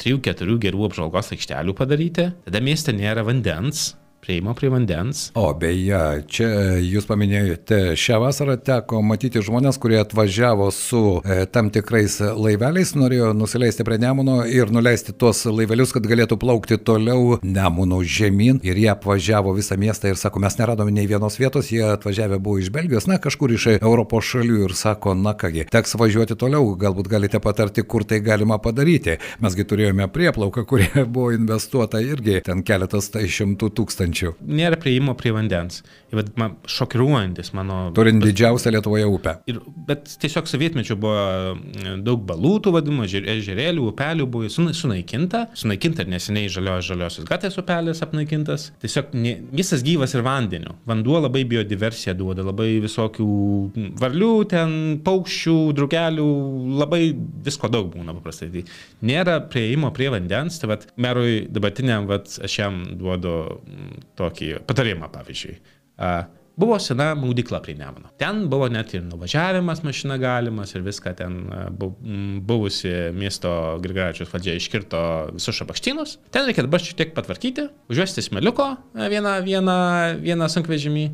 trijų, 0.00 0.22
keturių 0.24 0.58
gerų 0.66 0.88
apžvalgos 0.90 1.32
aikštelių 1.36 1.76
padaryti. 1.76 2.30
Tada 2.46 2.62
mieste 2.64 2.94
nėra 2.96 3.24
vandens, 3.26 3.94
prieimo 4.20 4.54
prie 4.54 4.68
vandens. 4.70 5.30
O 5.38 5.52
beje, 5.54 6.00
čia 6.26 6.48
jūs 6.82 7.06
paminėjote, 7.06 7.94
šią 8.00 8.18
vasarą 8.24 8.56
teko 8.58 8.98
matyti 9.06 9.38
žmonės, 9.44 9.78
kurie 9.78 10.00
atvažiavo 10.00 10.66
su 10.74 11.20
e, 11.22 11.44
tam 11.46 11.70
tikrais 11.70 12.18
laiveliais, 12.34 12.94
norėjo 12.98 13.30
nusileisti 13.38 13.86
prie 13.86 14.00
Nemuno 14.02 14.40
ir 14.50 14.72
nuleisti 14.74 15.14
tuos 15.14 15.44
laivelius, 15.46 15.94
kad 15.94 16.08
galėtų 16.10 16.38
plaukti 16.42 16.78
toliau 16.82 17.36
Nemuno 17.46 18.00
žemyn. 18.02 18.58
Ir 18.66 18.80
jie 18.82 18.88
apvažiavo 18.90 19.54
visą 19.54 19.78
miestą 19.78 20.10
ir 20.10 20.18
sako, 20.18 20.42
mes 20.42 20.58
neradome 20.58 20.94
nei 20.96 21.06
vienos 21.06 21.38
vietos, 21.38 21.70
jie 21.70 21.84
atvažiavę 21.92 22.40
buvo 22.42 22.58
iš 22.62 22.72
Belgijos, 22.74 23.06
na 23.06 23.20
kažkur 23.22 23.54
iš 23.54 23.68
Europos 23.76 24.26
šalių 24.32 24.64
ir 24.66 24.74
sako, 24.74 25.14
na 25.14 25.36
kągi, 25.38 25.68
teks 25.70 25.94
važiuoti 26.00 26.38
toliau, 26.40 26.74
galbūt 26.80 27.12
galite 27.12 27.42
patarti, 27.42 27.86
kur 27.86 28.02
tai 28.02 28.18
galima 28.26 28.58
padaryti. 28.58 29.20
Mesgi 29.44 29.68
turėjome 29.70 30.10
prieplauką, 30.10 30.66
kurie 30.66 31.06
buvo 31.14 31.30
investuota 31.36 32.02
irgi 32.02 32.40
ten 32.46 32.66
keletas 32.66 33.12
tai 33.14 33.28
šimtų 33.30 33.70
tūkstančių 33.78 34.05
tūkstančių. 34.06 34.34
Nėra 34.46 34.78
prieimo 34.78 35.14
prie 35.18 35.32
vandens. 35.34 35.82
Ir 36.14 36.22
man 36.38 36.54
šokiruojantis 36.70 37.50
mano... 37.56 37.90
Turint 37.96 38.22
didžiausią 38.22 38.70
Lietuvoje 38.70 39.06
upę. 39.10 39.32
Ir, 39.50 39.58
bet 39.88 40.06
tiesiog 40.22 40.46
sovietmečių 40.46 40.96
buvo 41.02 41.22
mm, 41.56 42.04
daug 42.06 42.22
balūtų 42.28 42.72
vadimų, 42.76 43.08
ežerėlių, 43.34 43.88
upelių 43.90 44.28
buvo 44.30 44.50
sunaikinta. 44.50 45.46
Sunaikinta 45.58 46.04
ir 46.04 46.12
neseniai 46.14 46.50
žalios 46.52 46.86
žaliosios 46.86 47.26
gatvės 47.26 47.58
upelis 47.58 48.02
apnaikintas. 48.06 48.68
Tiesiog 48.84 49.16
ne, 49.18 49.34
visas 49.56 49.82
gyvas 49.86 50.14
ir 50.14 50.22
vandeniu. 50.26 50.76
Vanduo 50.86 51.18
labai 51.24 51.42
biodiversiją 51.48 52.14
duoda, 52.18 52.46
labai 52.46 52.76
visokių 52.84 53.28
varlių, 53.98 54.32
ten 54.52 54.76
paukščių, 55.06 55.56
drugelių, 55.76 56.28
labai 56.84 57.02
visko 57.46 57.70
daug 57.72 57.90
būna 57.94 58.14
paprastai. 58.16 58.52
Tai 58.54 58.64
nėra 59.10 59.40
prieimo 59.50 59.90
prie 59.96 60.12
vandens, 60.14 60.60
tai 60.62 60.70
vad 60.76 60.86
merui 61.02 61.46
dabartiniam, 61.50 62.06
vad 62.10 62.30
aš 62.46 62.60
jam 62.62 62.84
duodu 62.94 63.36
tokį 64.18 64.60
patarimą, 64.70 65.10
pavyzdžiui. 65.14 65.58
Buvo 66.56 66.78
sena 66.80 67.10
maudykla 67.14 67.58
prie 67.60 67.74
Nemuno. 67.76 68.08
Ten 68.16 68.46
buvo 68.48 68.70
net 68.72 68.94
ir 68.96 69.02
nuvažiavimas 69.04 69.82
mašina 69.84 70.16
galimas 70.16 70.72
ir 70.72 70.80
viską 70.86 71.12
ten 71.18 71.34
buvusi 72.48 72.92
miesto 73.12 73.50
Grigaračius 73.84 74.32
valdžia 74.32 74.54
iškirto 74.56 75.02
visus 75.34 75.58
šabakštynus. 75.58 76.16
Ten 76.32 76.48
reikia 76.48 76.64
dabar 76.64 76.80
šiek 76.80 76.96
tiek 76.96 77.12
patvarkyti, 77.16 77.68
užvesti 77.92 78.24
smeliuko 78.24 78.70
vieną, 78.96 79.34
vieną, 79.44 79.76
vieną 80.24 80.48
sunkvežimį 80.56 81.10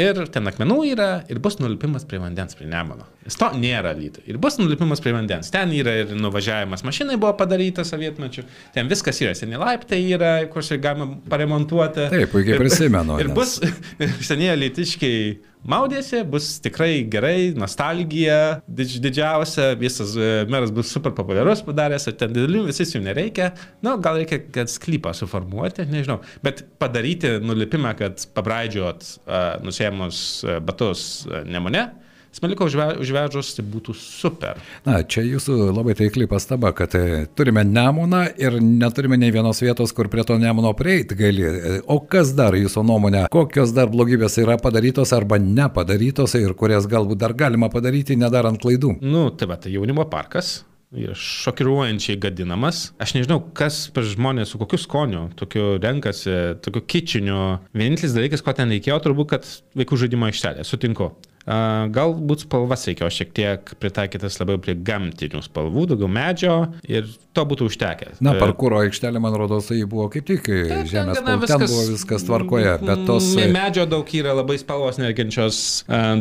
Ir 0.00 0.16
ten 0.32 0.48
akmenų 0.48 0.78
yra 0.88 1.06
ir 1.28 1.36
bus 1.44 1.58
nulipimas 1.60 2.06
prie 2.08 2.16
vandens, 2.22 2.56
prie 2.56 2.64
Nemono. 2.64 3.04
Nes 3.26 3.36
to 3.36 3.50
nėra 3.60 3.90
lyto. 3.92 4.22
Ir 4.24 4.38
bus 4.40 4.56
nulipimas 4.56 5.02
prie 5.04 5.12
vandens. 5.12 5.50
Ten 5.52 5.74
yra 5.76 5.98
ir 6.00 6.14
nuvažiavimas 6.16 6.80
mašinai 6.86 7.18
buvo 7.20 7.34
padarytas 7.36 7.92
sovietmečiu. 7.92 8.46
Ten 8.72 8.88
viskas 8.88 9.20
yra. 9.20 9.34
Seniai 9.36 9.60
laiptai 9.60 10.00
yra, 10.16 10.32
kur 10.52 10.64
čia 10.64 10.80
galima 10.80 11.18
paremontuoti. 11.28 12.08
Taip, 12.14 12.32
puikiai 12.32 12.56
prisimenu. 12.62 13.18
Ir, 13.20 13.28
ir 13.28 13.36
bus 13.36 13.58
seniai 14.30 14.56
lytiškiai 14.62 15.26
maudėsi, 15.68 16.22
bus 16.28 16.48
tikrai 16.62 17.04
gerai, 17.10 17.52
nostalgija 17.58 18.38
didž, 18.66 18.98
didžiausia, 19.04 19.72
visas 19.80 20.14
e, 20.16 20.30
meras 20.50 20.72
bus 20.74 20.92
super 20.92 21.14
populiarus 21.16 21.64
padaręs, 21.66 22.08
ten 22.18 22.34
didelių 22.34 22.66
visis 22.70 22.94
jų 22.94 23.02
nereikia, 23.06 23.52
na, 23.80 23.92
nu, 23.92 23.96
gal 24.02 24.20
reikia, 24.20 24.40
kad 24.54 24.72
sklypą 24.72 25.14
suformuoti, 25.16 25.86
nežinau, 25.90 26.20
bet 26.44 26.64
padaryti 26.82 27.36
nulipimą, 27.42 27.94
kad 27.98 28.24
pabraidžiot 28.36 29.04
uh, 29.06 29.58
nusėmus 29.64 30.22
uh, 30.46 30.58
batus 30.64 31.26
nemone, 31.48 31.88
Smeliko 32.32 32.64
užvežus 32.64 33.52
tai 33.58 33.64
būtų 33.68 33.94
super. 33.98 34.60
Na, 34.86 35.02
čia 35.04 35.20
jūsų 35.26 35.56
labai 35.76 35.92
taikli 35.98 36.24
pastaba, 36.30 36.72
kad 36.76 36.96
e, 36.96 37.26
turime 37.36 37.60
Nemuną 37.68 38.22
ir 38.40 38.56
neturime 38.64 39.18
nei 39.20 39.34
vienos 39.34 39.60
vietos, 39.60 39.92
kur 39.92 40.08
prie 40.12 40.24
to 40.24 40.38
Nemuno 40.40 40.72
prieiti 40.78 41.18
gali. 41.18 41.44
E, 41.44 41.76
o 41.92 42.00
kas 42.00 42.32
dar 42.38 42.56
jūsų 42.56 42.86
nuomonė, 42.88 43.26
kokios 43.32 43.76
dar 43.76 43.92
blogybės 43.92 44.40
yra 44.40 44.56
padarytos 44.60 45.12
arba 45.12 45.36
nepadarytos 45.42 46.38
ir 46.40 46.56
kurias 46.56 46.88
galbūt 46.88 47.20
dar 47.20 47.36
galima 47.36 47.68
padaryti, 47.72 48.16
nedarant 48.16 48.60
klaidų? 48.64 48.96
Nu, 49.04 49.28
tai 49.36 49.52
va, 49.52 49.60
tai 49.60 49.76
jaunimo 49.76 50.08
parkas, 50.08 50.62
ir 50.92 51.16
šokiruojančiai 51.16 52.18
gadinamas. 52.20 52.84
Aš 53.00 53.14
nežinau, 53.16 53.40
kas 53.56 53.86
per 53.94 54.06
žmonės 54.08 54.52
su 54.52 54.60
kokiu 54.60 54.80
skoniu, 54.80 55.26
tokiu 55.38 55.76
renkasi, 55.82 56.34
tokiu 56.64 56.84
kičiniu. 56.94 57.40
Vienintelis 57.76 58.16
dalykas, 58.16 58.44
ko 58.44 58.54
ten 58.56 58.72
reikėjo, 58.72 58.98
turbūt, 59.04 59.30
kad 59.32 59.48
vaikų 59.78 60.00
žaidimo 60.04 60.28
aikštelė, 60.28 60.66
sutinku. 60.68 61.12
Galbūt 61.46 62.44
spalvas 62.46 62.86
reikėjo 62.86 63.10
šiek 63.10 63.32
tiek 63.34 63.72
pritaikytas 63.82 64.38
labiau 64.38 64.60
prie 64.62 64.76
gamtinių 64.78 65.42
spalvų, 65.42 65.88
daugiau 65.90 66.10
medžio 66.12 66.56
ir 66.86 67.08
to 67.34 67.44
būtų 67.48 67.66
užtekę. 67.70 68.10
Na, 68.22 68.34
parkūro 68.38 68.82
aikštelė, 68.84 69.18
man 69.22 69.34
rodos, 69.40 69.70
tai 69.70 69.80
buvo 69.88 70.06
kaip 70.12 70.26
tik 70.28 70.44
Taip, 70.46 70.86
žemės 70.90 71.18
spalva, 71.18 71.48
ten 71.48 71.64
buvo 71.64 71.86
viskas 71.88 72.26
tvarkoje, 72.28 72.76
bet 72.84 73.04
tos... 73.08 73.32
Medžio 73.52 73.86
daug 73.90 74.08
yra 74.14 74.34
labai 74.36 74.58
spalvos 74.60 75.00
nerginčios. 75.00 75.58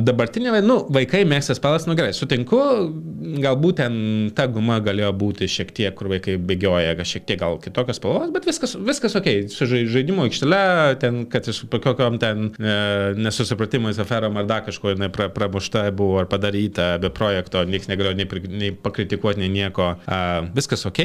Dabartiniai, 0.02 0.64
nu, 0.66 0.80
vaikai 0.94 1.22
mėgsta 1.30 1.56
spalvas, 1.58 1.86
nu 1.90 1.98
gerai, 2.00 2.16
sutinku, 2.18 2.62
galbūt 3.44 3.82
ten 3.82 4.00
ta 4.38 4.48
guma 4.52 4.80
galėjo 4.84 5.12
būti 5.22 5.50
šiek 5.52 5.76
tiek, 5.76 5.94
kur 5.98 6.10
vaikai 6.12 6.38
bėgioja, 6.42 6.96
šiek 7.08 7.28
tiek 7.30 7.42
gal 7.44 7.60
kitokios 7.62 8.00
spalvos, 8.02 8.32
bet 8.34 8.48
viskas, 8.50 8.74
viskas 8.80 9.18
ok, 9.20 9.30
su 9.54 9.68
žaidimo 9.70 10.26
aikštele, 10.26 10.62
ten, 11.04 11.24
kad 11.32 11.46
su 11.52 11.70
kokiam 11.72 12.18
ten 12.22 12.50
e, 12.56 12.76
nesusipratimais, 13.20 14.00
aferom 14.02 14.40
ar 14.40 14.50
dar 14.50 14.66
kažko, 14.66 14.96
jinai 14.96 15.11
pra, 15.14 15.30
pramušta 15.34 15.86
buvo 15.96 16.20
ar 16.22 16.30
padaryta 16.32 16.96
be 17.02 17.12
projekto, 17.14 17.64
niekas 17.68 17.90
negalėjo 17.92 18.18
nei, 18.20 18.44
nei 18.64 18.72
pakritikuoti, 18.76 19.44
nei 19.44 19.52
nieko. 19.54 19.94
Uh, 20.06 20.50
viskas 20.56 20.86
ok, 20.90 21.02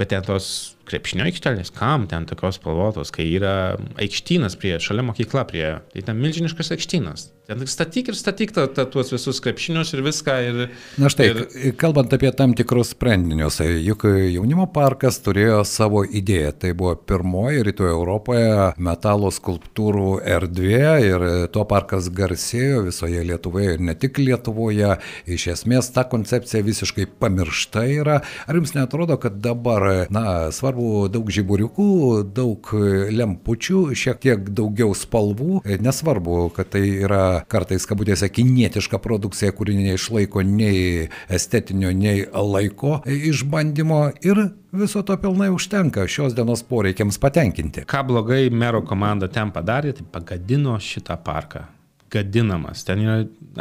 bet 0.00 0.12
ten 0.12 0.26
tos 0.26 0.50
krepšinio 0.90 1.26
aikštelės, 1.28 1.72
kam 1.76 2.08
ten 2.10 2.26
tokios 2.28 2.58
spalvotos, 2.58 3.12
kai 3.14 3.28
yra 3.30 3.54
aikštynas 4.00 4.58
prie, 4.60 4.76
šalia 4.82 5.06
mokykla 5.06 5.46
prie, 5.50 5.66
tai 5.92 6.06
ten 6.06 6.18
milžiniškas 6.20 6.74
aikštynas. 6.76 7.30
Ten 7.50 7.66
statyk 7.66 8.12
ir 8.12 8.14
statyk 8.14 8.52
ta, 8.54 8.68
ta, 8.70 8.84
tuos 8.86 9.08
visus 9.10 9.40
krepšinius 9.42 9.88
ir 9.96 10.04
viską. 10.06 10.34
Ir, 10.46 10.58
Na 11.02 11.08
štai, 11.10 11.24
ir... 11.32 11.72
kalbant 11.74 12.12
apie 12.14 12.30
tam 12.38 12.52
tikrus 12.54 12.92
sprendinius, 12.94 13.56
juk 13.82 14.04
jaunimo 14.06 14.68
parkas 14.70 15.18
turėjo 15.24 15.64
savo 15.66 16.04
idėją. 16.06 16.52
Tai 16.62 16.70
buvo 16.78 16.92
pirmoji 17.10 17.64
rytų 17.66 17.88
Europoje 17.90 18.68
metalo 18.78 19.32
skulptūrų 19.34 20.20
erdvė 20.30 20.92
ir 21.08 21.24
tuo 21.50 21.64
parkas 21.66 22.06
garsėjo 22.14 22.84
visoje 22.86 23.24
Lietuvoje 23.32 23.74
ir 23.74 23.82
ne 23.82 23.96
tik 23.98 24.22
Lietuvoje. 24.22 24.92
Iš 25.26 25.48
esmės 25.56 25.90
ta 25.90 26.06
koncepcija 26.06 26.62
visiškai 26.62 27.08
pamiršta 27.18 27.82
yra. 27.96 28.20
Ar 28.46 28.60
jums 28.60 28.76
netrodo, 28.78 29.18
kad 29.18 29.42
dabar, 29.42 29.88
na, 30.14 30.52
svarbu 30.54 31.08
daug 31.10 31.34
žiburiukų, 31.34 31.90
daug 32.30 32.70
lempučių, 33.10 33.84
šiek 33.98 34.22
tiek 34.22 34.54
daugiau 34.54 34.94
spalvų. 34.94 35.64
Nesvarbu, 35.82 36.44
kad 36.54 36.76
tai 36.78 36.86
yra 37.00 37.39
kartais 37.48 37.86
kabutėse 37.88 38.28
kinietiška 38.28 39.00
produkcija, 39.02 39.52
kuri 39.56 39.76
neišlaiko 39.78 40.44
nei 40.46 41.08
estetinio, 41.28 41.92
nei 41.96 42.24
laiko 42.26 43.00
išbandymo 43.06 44.06
ir 44.26 44.48
Viso 44.70 45.00
to 45.02 45.16
pilnai 45.18 45.48
užtenka 45.50 46.04
šios 46.06 46.36
dienos 46.36 46.60
poreikiams 46.62 47.16
patenkinti. 47.18 47.82
Ką 47.90 48.04
blogai 48.06 48.52
mero 48.54 48.84
komanda 48.86 49.26
ten 49.26 49.50
padarė, 49.50 49.96
tai 49.98 50.04
pagadino 50.06 50.76
šitą 50.78 51.16
parką 51.26 51.64
gadinamas. 52.10 52.84
Ten 52.86 53.02
yra, 53.02 53.16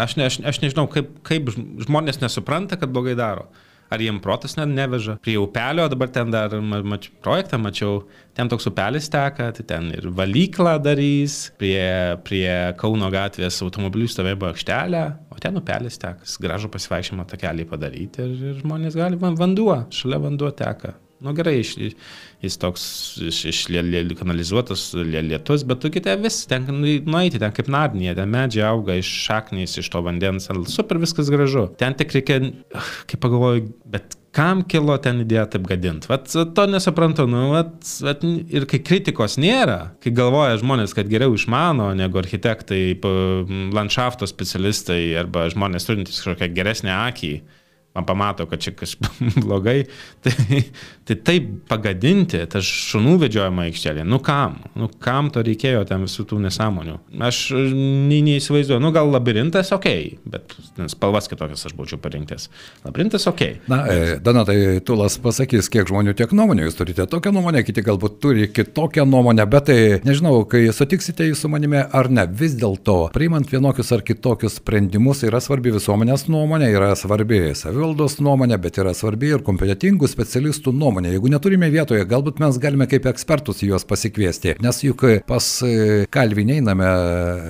aš, 0.05 0.15
ne, 0.19 0.27
aš, 0.29 0.39
aš 0.51 0.61
nežinau, 0.63 0.85
kaip, 0.91 1.11
kaip 1.25 1.49
žmonės 1.53 2.21
nesupranta, 2.21 2.77
kad 2.77 2.93
blogai 2.93 3.15
daro 3.17 3.47
ar 3.89 4.03
jiem 4.03 4.19
protas 4.23 4.55
net 4.59 4.69
neveža. 4.71 5.17
Prie 5.25 5.37
upelio, 5.41 5.87
dabar 5.91 6.11
ten 6.13 6.31
dar 6.33 6.53
mač, 6.61 7.09
projektą 7.23 7.59
mačiau, 7.61 8.03
ten 8.37 8.51
toks 8.51 8.69
upelis 8.69 9.09
teka, 9.11 9.49
tai 9.57 9.65
ten 9.73 9.89
ir 9.95 10.09
valyklą 10.15 10.77
darys, 10.85 11.41
prie, 11.59 11.81
prie 12.27 12.47
Kauno 12.79 13.09
gatvės 13.13 13.59
automobilių 13.65 14.09
stovėjimo 14.13 14.49
aikštelę, 14.53 15.03
o 15.33 15.41
ten 15.41 15.59
upelis 15.59 15.99
teka, 16.01 16.29
gražų 16.45 16.71
pasivaikščiojimo 16.73 17.27
takelį 17.33 17.67
padaryti 17.69 18.25
ir, 18.25 18.35
ir 18.53 18.57
žmonės 18.63 18.97
gali, 18.99 19.19
vanduo, 19.19 19.83
šalia 19.93 20.21
vanduo 20.29 20.53
teka. 20.55 20.95
Nu 21.23 21.33
gerai, 21.35 21.57
iš, 21.59 21.73
jis 22.43 22.57
toks 22.61 22.83
iš, 23.29 23.39
iš 23.51 23.63
lė, 23.73 23.83
lė, 23.83 24.03
kanalizuotas 24.19 24.89
lė, 24.95 25.23
lietus, 25.27 25.65
bet 25.67 25.81
tu 25.83 25.91
kitą 25.93 26.15
vis 26.21 26.41
ten 26.49 26.67
nueiti, 26.69 27.41
ten 27.41 27.55
kaip 27.55 27.71
nadinė, 27.71 28.13
ten 28.17 28.31
medžiai 28.31 28.69
auga 28.69 28.95
iš 28.99 29.09
šaknys, 29.25 29.77
iš 29.81 29.91
to 29.91 30.03
vandens, 30.05 30.47
super 30.71 31.01
viskas 31.01 31.31
gražu. 31.33 31.67
Ten 31.79 31.97
tik 31.99 32.15
reikia, 32.15 32.39
kaip 33.09 33.21
pagalvoju, 33.25 33.67
bet 33.91 34.15
kam 34.35 34.61
kilo 34.69 34.95
ten 35.01 35.23
idėja 35.23 35.47
taip 35.55 35.67
gadinti. 35.67 36.07
Vat 36.09 36.29
to 36.29 36.65
nesuprantu, 36.69 37.25
nu, 37.29 37.49
vat, 37.55 37.75
vat, 38.05 38.23
ir 38.23 38.67
kai 38.69 38.79
kritikos 38.85 39.39
nėra, 39.41 39.95
kai 40.03 40.13
galvoja 40.15 40.59
žmonės, 40.61 40.93
kad 40.95 41.09
geriau 41.11 41.35
išmano 41.35 41.91
negu 41.97 42.21
architektai, 42.21 42.83
landšafto 43.75 44.29
specialistai 44.29 45.01
arba 45.19 45.49
žmonės 45.51 45.89
turintys 45.89 46.21
kažkokią 46.21 46.53
geresnę 46.55 46.93
akį, 47.09 47.33
man 47.99 48.07
pamato, 48.07 48.45
kad 48.49 48.59
čia 48.59 48.73
kažkas 48.73 49.17
blogai, 49.43 49.83
tai, 50.23 50.63
tai 51.07 51.15
taip 51.15 51.49
pagadinti 51.69 52.41
tas 52.49 52.65
šunų 52.65 53.17
vedžiojimo 53.25 53.65
aikštelė, 53.67 54.05
nu 54.07 54.21
kam, 54.23 54.59
nu 54.79 54.89
kam 55.01 55.29
to 55.33 55.43
reikėjo 55.45 55.83
ten 55.89 56.05
visų 56.07 56.25
tų 56.29 56.39
nesąmonių. 56.45 56.97
Aš 57.29 57.41
nei 57.53 58.21
neįsivaizduoju, 58.25 58.81
nu 58.83 58.93
gal 58.95 59.11
labirintas 59.11 59.73
ok, 59.75 59.89
bet 60.29 60.55
spalvas 60.91 61.29
kitokias 61.31 61.65
aš 61.67 61.75
būčiau 61.77 61.99
parinkęs. 62.01 62.49
Labirintas 62.87 63.27
ok. 63.29 63.45
Na, 63.71 63.81
e, 63.91 64.17
Donatai, 64.23 64.79
Tulas 64.85 65.19
pasakys, 65.21 65.69
kiek 65.71 65.89
žmonių 65.89 66.15
tiek 66.17 66.33
nuomonė, 66.35 66.67
jūs 66.67 66.79
turite 66.79 67.07
tokią 67.09 67.33
nuomonę, 67.35 67.63
kiti 67.67 67.83
galbūt 67.85 68.19
turi 68.23 68.49
kitokią 68.53 69.05
nuomonę, 69.09 69.45
bet 69.49 69.69
tai 69.69 69.79
nežinau, 70.07 70.45
kai 70.49 70.67
sutiksite 70.75 71.27
jūs 71.27 71.43
su 71.43 71.51
manimi 71.51 71.81
ar 71.83 72.09
ne, 72.13 72.25
vis 72.39 72.55
dėlto, 72.59 72.97
priimant 73.15 73.49
vienokius 73.51 73.91
ar 73.95 74.05
kitokius 74.05 74.59
sprendimus, 74.61 75.25
yra 75.27 75.41
svarbi 75.43 75.73
visuomenės 75.75 76.27
nuomonė, 76.31 76.71
yra 76.73 76.93
svarbi 76.99 77.49
savivaldos 77.57 77.88
nuomonė, 77.97 78.57
bet 78.61 78.79
yra 78.81 78.93
svarbi 78.97 79.31
ir 79.33 79.43
kompetitingų 79.45 80.07
specialistų 80.09 80.73
nuomonė. 80.75 81.13
Jeigu 81.15 81.31
neturime 81.31 81.69
vietoje, 81.73 82.05
galbūt 82.09 82.39
mes 82.43 82.57
galime 82.61 82.87
kaip 82.89 83.07
ekspertus 83.09 83.63
juos 83.63 83.85
pasikviesti, 83.87 84.55
nes 84.63 84.83
juk 84.83 85.05
pas 85.27 85.47
kalvį 86.11 86.45
neiname 86.51 86.89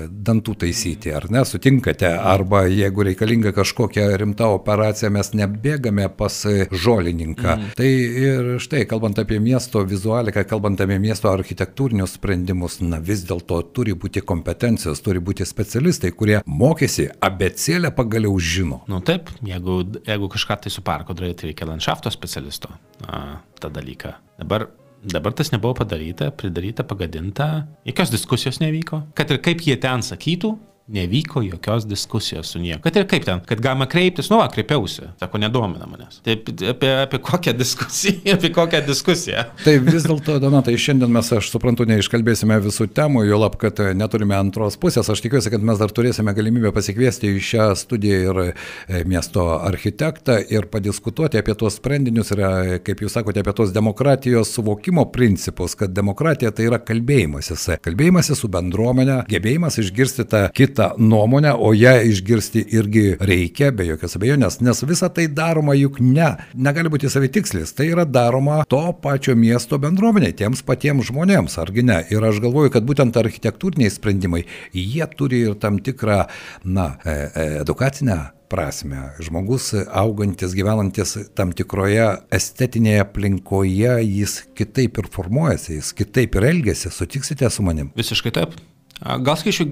dantų 0.10 0.56
taisyti, 0.63 1.13
ar 1.15 1.30
ne, 1.34 1.43
sutinkate, 1.47 2.10
arba 2.10 2.65
jeigu 2.69 3.06
reikalinga 3.10 3.54
kažkokia 3.56 4.10
rimta 4.19 4.49
operacija, 4.54 5.12
mes 5.13 5.32
nebėgame 5.38 6.10
pas 6.17 6.41
žolininką. 6.71 7.56
Mm. 7.56 7.71
Tai 7.78 7.89
ir 8.25 8.49
štai, 8.63 8.86
kalbant 8.89 9.19
apie 9.21 9.39
miesto 9.43 9.84
vizualiką, 9.88 10.43
kalbant 10.49 10.82
apie 10.84 10.99
miesto 11.02 11.32
architektūrinius 11.32 12.17
sprendimus, 12.17 12.80
na 12.84 12.99
vis 13.04 13.23
dėlto 13.28 13.62
turi 13.75 13.95
būti 13.97 14.23
kompetencijos, 14.25 15.02
turi 15.06 15.21
būti 15.23 15.47
specialistai, 15.47 16.12
kurie 16.15 16.39
mokėsi, 16.45 17.10
abecėlę 17.23 17.91
pagaliau 17.95 18.36
žino. 18.39 18.82
Nu 18.91 18.99
taip, 19.06 19.32
jeigu, 19.45 19.80
jeigu 20.08 20.19
kažką 20.28 20.60
tai 20.64 20.72
su 20.74 20.84
parko 20.84 21.14
daryti, 21.14 21.48
reikia 21.48 21.70
landšafto 21.70 22.12
specialisto 22.12 22.70
a, 23.08 23.40
tą 23.60 23.72
dalyką. 23.72 24.14
Dabar 24.42 24.68
Dabar 25.00 25.32
tas 25.32 25.54
nebuvo 25.54 25.78
padaryta, 25.80 26.28
pridaryta, 26.36 26.84
pagadinta, 26.84 27.46
jokios 27.88 28.10
diskusijos 28.12 28.58
nevyko. 28.60 28.98
Kad 29.16 29.32
ir 29.32 29.38
kaip 29.40 29.62
jie 29.64 29.78
ten 29.80 30.04
sakytų, 30.04 30.50
nevyko 30.89 31.41
jokios 31.41 31.86
diskusijos 31.88 32.47
su 32.47 32.60
niekuo. 32.60 32.82
Kad 32.84 32.97
ir 32.97 33.08
kaip 33.08 33.25
ten, 33.25 33.41
kad 33.45 33.62
galima 33.62 33.86
kreiptis, 33.89 34.30
nu, 34.30 34.39
kreipiausi, 34.54 35.10
sako, 35.19 35.38
nedomina 35.41 35.86
manęs. 35.89 36.21
Tai 36.25 36.36
apie, 36.71 36.91
apie 37.04 37.19
kokią 37.23 37.54
diskusiją, 37.58 38.34
apie 38.38 38.49
kokią 38.54 38.82
diskusiją. 38.88 39.43
Tai 39.63 39.75
vis 39.86 40.08
dėlto, 40.08 40.39
Donatai, 40.41 40.75
šiandien 40.82 41.12
mes, 41.13 41.30
aš 41.36 41.52
suprantu, 41.54 41.86
neiškalbėsime 41.89 42.58
visų 42.63 42.89
temų, 42.95 43.25
jo 43.30 43.41
lab, 43.43 43.58
kad 43.62 43.82
neturime 43.97 44.38
antros 44.39 44.80
pusės. 44.82 45.12
Aš 45.12 45.21
tikiuosi, 45.25 45.52
kad 45.54 45.65
mes 45.65 45.82
dar 45.82 45.93
turėsime 45.93 46.34
galimybę 46.36 46.73
pasikviesti 46.75 47.36
į 47.36 47.43
šią 47.52 47.69
studiją 47.80 48.19
ir 48.23 48.41
e, 48.47 49.04
miesto 49.10 49.45
architektą 49.58 50.39
ir 50.49 50.69
padiskutuoti 50.71 51.41
apie 51.41 51.56
tuos 51.60 51.78
sprendinius 51.78 52.34
ir, 52.34 52.43
e, 52.43 52.80
kaip 52.86 53.06
jūs 53.06 53.17
sakote, 53.19 53.43
apie 53.43 53.54
tos 53.58 53.73
demokratijos 53.75 54.56
suvokimo 54.58 55.06
principus, 55.13 55.78
kad 55.78 55.93
demokratija 55.93 56.54
tai 56.56 56.69
yra 56.71 56.82
kalbėjimasis. 56.82 57.69
Kalbėjimasis 57.86 58.41
su 58.41 58.49
bendruomenė, 58.52 59.21
gebėjimas 59.30 59.80
išgirsti 59.84 60.25
tą 60.30 60.45
kitą 60.56 60.79
kitą 60.80 60.98
nuomonę, 60.98 61.56
o 61.56 61.74
ją 61.74 62.02
išgirsti 62.04 62.65
irgi 62.72 63.15
reikia, 63.20 63.72
be 63.72 63.86
jokios 63.86 64.15
abejonės, 64.15 64.60
nes 64.62 64.84
visa 64.88 65.10
tai 65.10 65.28
daroma 65.28 65.76
juk 65.76 66.00
ne, 66.00 66.38
negali 66.54 66.89
būti 66.89 67.10
savitikslis, 67.10 67.74
tai 67.74 67.89
yra 67.92 68.06
daroma 68.06 68.63
to 68.68 68.82
pačio 69.02 69.36
miesto 69.36 69.80
bendruomeniai, 69.80 70.34
tiems 70.34 70.63
patiems 70.63 71.10
žmonėms, 71.10 71.58
argi 71.60 71.84
ne. 71.84 72.00
Ir 72.12 72.24
aš 72.24 72.39
galvoju, 72.39 72.72
kad 72.72 72.88
būtent 72.88 73.18
architektūriniai 73.20 73.92
sprendimai, 73.92 74.46
jie 74.74 75.06
turi 75.18 75.44
ir 75.50 75.60
tam 75.60 75.80
tikrą, 75.80 76.26
na, 76.63 76.96
e, 77.04 77.12
e, 77.12 77.48
edukacinę 77.62 78.20
prasme. 78.50 79.12
Žmogus 79.22 79.74
augantis, 79.86 80.56
gyvenantis 80.58 81.18
tam 81.38 81.52
tikroje 81.54 82.08
estetinėje 82.34 83.04
aplinkoje, 83.04 83.94
jis 84.08 84.42
kitaip 84.58 85.04
ir 85.04 85.12
formuojasi, 85.13 85.78
jis 85.78 85.94
kitaip 85.94 86.39
ir 86.39 86.52
elgesi, 86.56 86.89
sutiksite 86.94 87.50
su 87.54 87.65
manim? 87.65 87.92
Visiškai 88.00 88.34
taip. 88.39 88.58
Gal 89.00 89.38
skaičiu, 89.40 89.66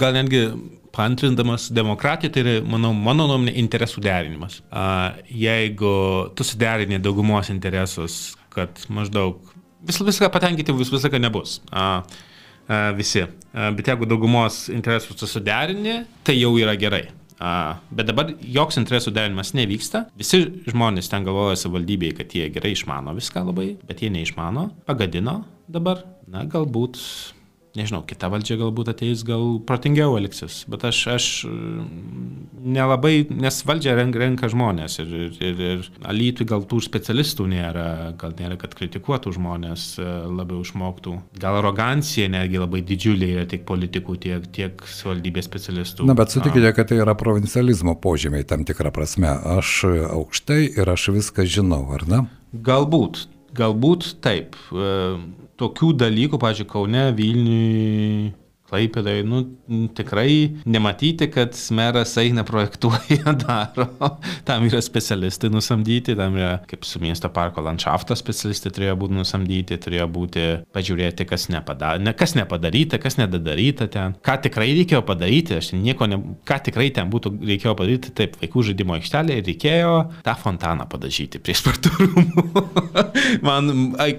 gal 0.00 0.14
netgi 0.16 0.46
pantrindamas 0.92 1.70
demokratiją, 1.72 2.32
tai 2.32 2.42
yra, 2.44 2.54
manau, 2.68 2.92
mano 2.96 3.26
nuomonė, 3.30 3.54
interesų 3.60 4.02
derinimas. 4.04 4.60
Jeigu 5.28 5.94
tu 6.36 6.46
suderini 6.46 7.00
daugumos 7.02 7.52
interesus, 7.52 8.34
kad 8.52 8.84
maždaug 8.92 9.40
vis, 9.88 10.00
viską 10.00 10.28
patenkinti 10.32 10.74
vis, 10.76 10.92
visą 10.92 11.12
nebus. 11.20 11.58
Visi. 12.96 13.24
Bet 13.52 13.88
jeigu 13.88 14.08
daugumos 14.08 14.66
interesus 14.72 15.18
tu 15.20 15.28
suderini, 15.28 16.02
tai 16.24 16.38
jau 16.38 16.54
yra 16.60 16.76
gerai. 16.80 17.08
Uh, 17.42 17.72
bet 17.90 18.06
dabar 18.06 18.28
joks 18.54 18.76
interesų 18.78 19.10
derinimas 19.16 19.50
nevyksta. 19.58 20.04
Visi 20.14 20.44
žmonės 20.70 21.08
ten 21.10 21.24
galvoja 21.26 21.56
savivaldybėje, 21.58 22.14
kad 22.20 22.34
jie 22.38 22.44
gerai 22.54 22.70
išmano 22.76 23.16
viską 23.16 23.42
labai, 23.48 23.72
bet 23.88 24.04
jie 24.04 24.12
neišmano. 24.14 24.68
Pagadino 24.86 25.40
dabar. 25.66 26.04
Na, 26.30 26.44
galbūt 26.46 27.00
nežinau, 27.78 28.02
kita 28.04 28.28
valdžia 28.32 28.58
galbūt 28.60 28.90
ateis, 28.92 29.22
gal 29.26 29.56
protingiau 29.66 30.16
elgsis, 30.18 30.62
bet 30.70 30.84
aš, 30.88 30.98
aš 31.14 31.26
mm, 31.48 31.86
nelabai, 32.74 33.14
nes 33.32 33.60
valdžia 33.68 33.94
renka, 33.96 34.20
renka 34.20 34.50
žmonės 34.52 34.98
ir, 35.02 35.14
ir, 35.16 35.38
ir, 35.40 35.62
ir 35.68 35.88
alytui 36.08 36.46
gal 36.48 36.66
tų 36.68 36.82
specialistų 36.84 37.48
nėra, 37.52 37.86
gal 38.20 38.36
nėra, 38.38 38.58
kad 38.60 38.76
kritikuotų 38.76 39.34
žmonės 39.38 39.86
e, 40.02 40.08
labiau 40.28 40.60
išmoktų. 40.66 41.16
Gal 41.42 41.60
arogancija 41.62 42.28
netgi 42.32 42.60
labai 42.60 42.84
didžiulė 42.86 43.32
yra 43.38 43.46
tiek 43.48 43.64
politikų, 43.68 44.18
tiek, 44.26 44.48
tiek 44.52 44.84
valdybės 45.08 45.48
specialistų. 45.48 46.06
Na, 46.08 46.16
bet 46.18 46.34
sutikite, 46.34 46.74
kad 46.76 46.92
tai 46.92 47.00
yra 47.00 47.16
provincializmo 47.18 47.96
požymiai 48.02 48.46
tam 48.48 48.66
tikrą 48.68 48.92
prasme. 48.94 49.32
Aš 49.56 49.82
aukštai 50.12 50.64
ir 50.76 50.92
aš 50.92 51.08
viską 51.16 51.48
žinau, 51.48 51.86
ar 51.96 52.04
ne? 52.10 52.24
Galbūt, 52.52 53.24
galbūt 53.56 54.12
taip. 54.24 54.58
Tokių 55.62 55.92
dalykų, 55.94 56.38
pažiūrėjau, 56.42 56.72
Kaune, 56.72 57.02
Vilniui, 57.14 58.32
Klaipėdai, 58.72 59.18
nu, 59.28 59.42
tikrai 59.92 60.56
nematyti, 60.64 61.26
kad 61.28 61.56
meras 61.76 62.14
eina 62.16 62.40
projektuoja, 62.48 63.34
daro. 63.44 63.84
Tam 64.48 64.64
yra 64.64 64.80
specialistai 64.80 65.50
nusamdyti, 65.52 66.14
tam 66.16 66.38
yra, 66.40 66.54
kaip 66.70 66.86
su 66.88 67.02
miesto 67.02 67.28
parko 67.34 67.60
landšafto 67.66 68.16
specialistai 68.16 68.72
turėjo 68.72 68.94
būti 69.02 69.18
nusamdyti, 69.18 69.76
turėjo 69.76 70.06
būti 70.14 70.46
pažiūrėti, 70.72 71.26
kas, 71.28 71.50
nepada, 71.52 71.90
ne, 72.00 72.14
kas 72.16 72.32
nepadaryta, 72.38 72.96
kas 73.02 73.18
nedadaryta 73.20 73.90
ten. 73.92 74.16
Ką 74.24 74.38
tikrai 74.46 74.70
reikėjo 74.78 75.02
padaryti, 75.04 75.58
aš 75.60 75.74
nieko, 75.76 76.08
ne, 76.08 76.22
ką 76.48 76.58
tikrai 76.70 76.88
ten 76.96 77.12
būtų 77.12 77.34
reikėjo 77.42 77.76
padaryti, 77.76 78.14
taip, 78.22 78.40
vaikų 78.40 78.64
žaidimo 78.70 78.96
aikštelė 78.96 79.36
reikėjo 79.50 79.92
tą 80.24 80.36
fontaną 80.46 80.88
padažyti 80.88 81.42
prie 81.44 81.58
sparturumų. 81.60 82.46
Man 83.46 83.70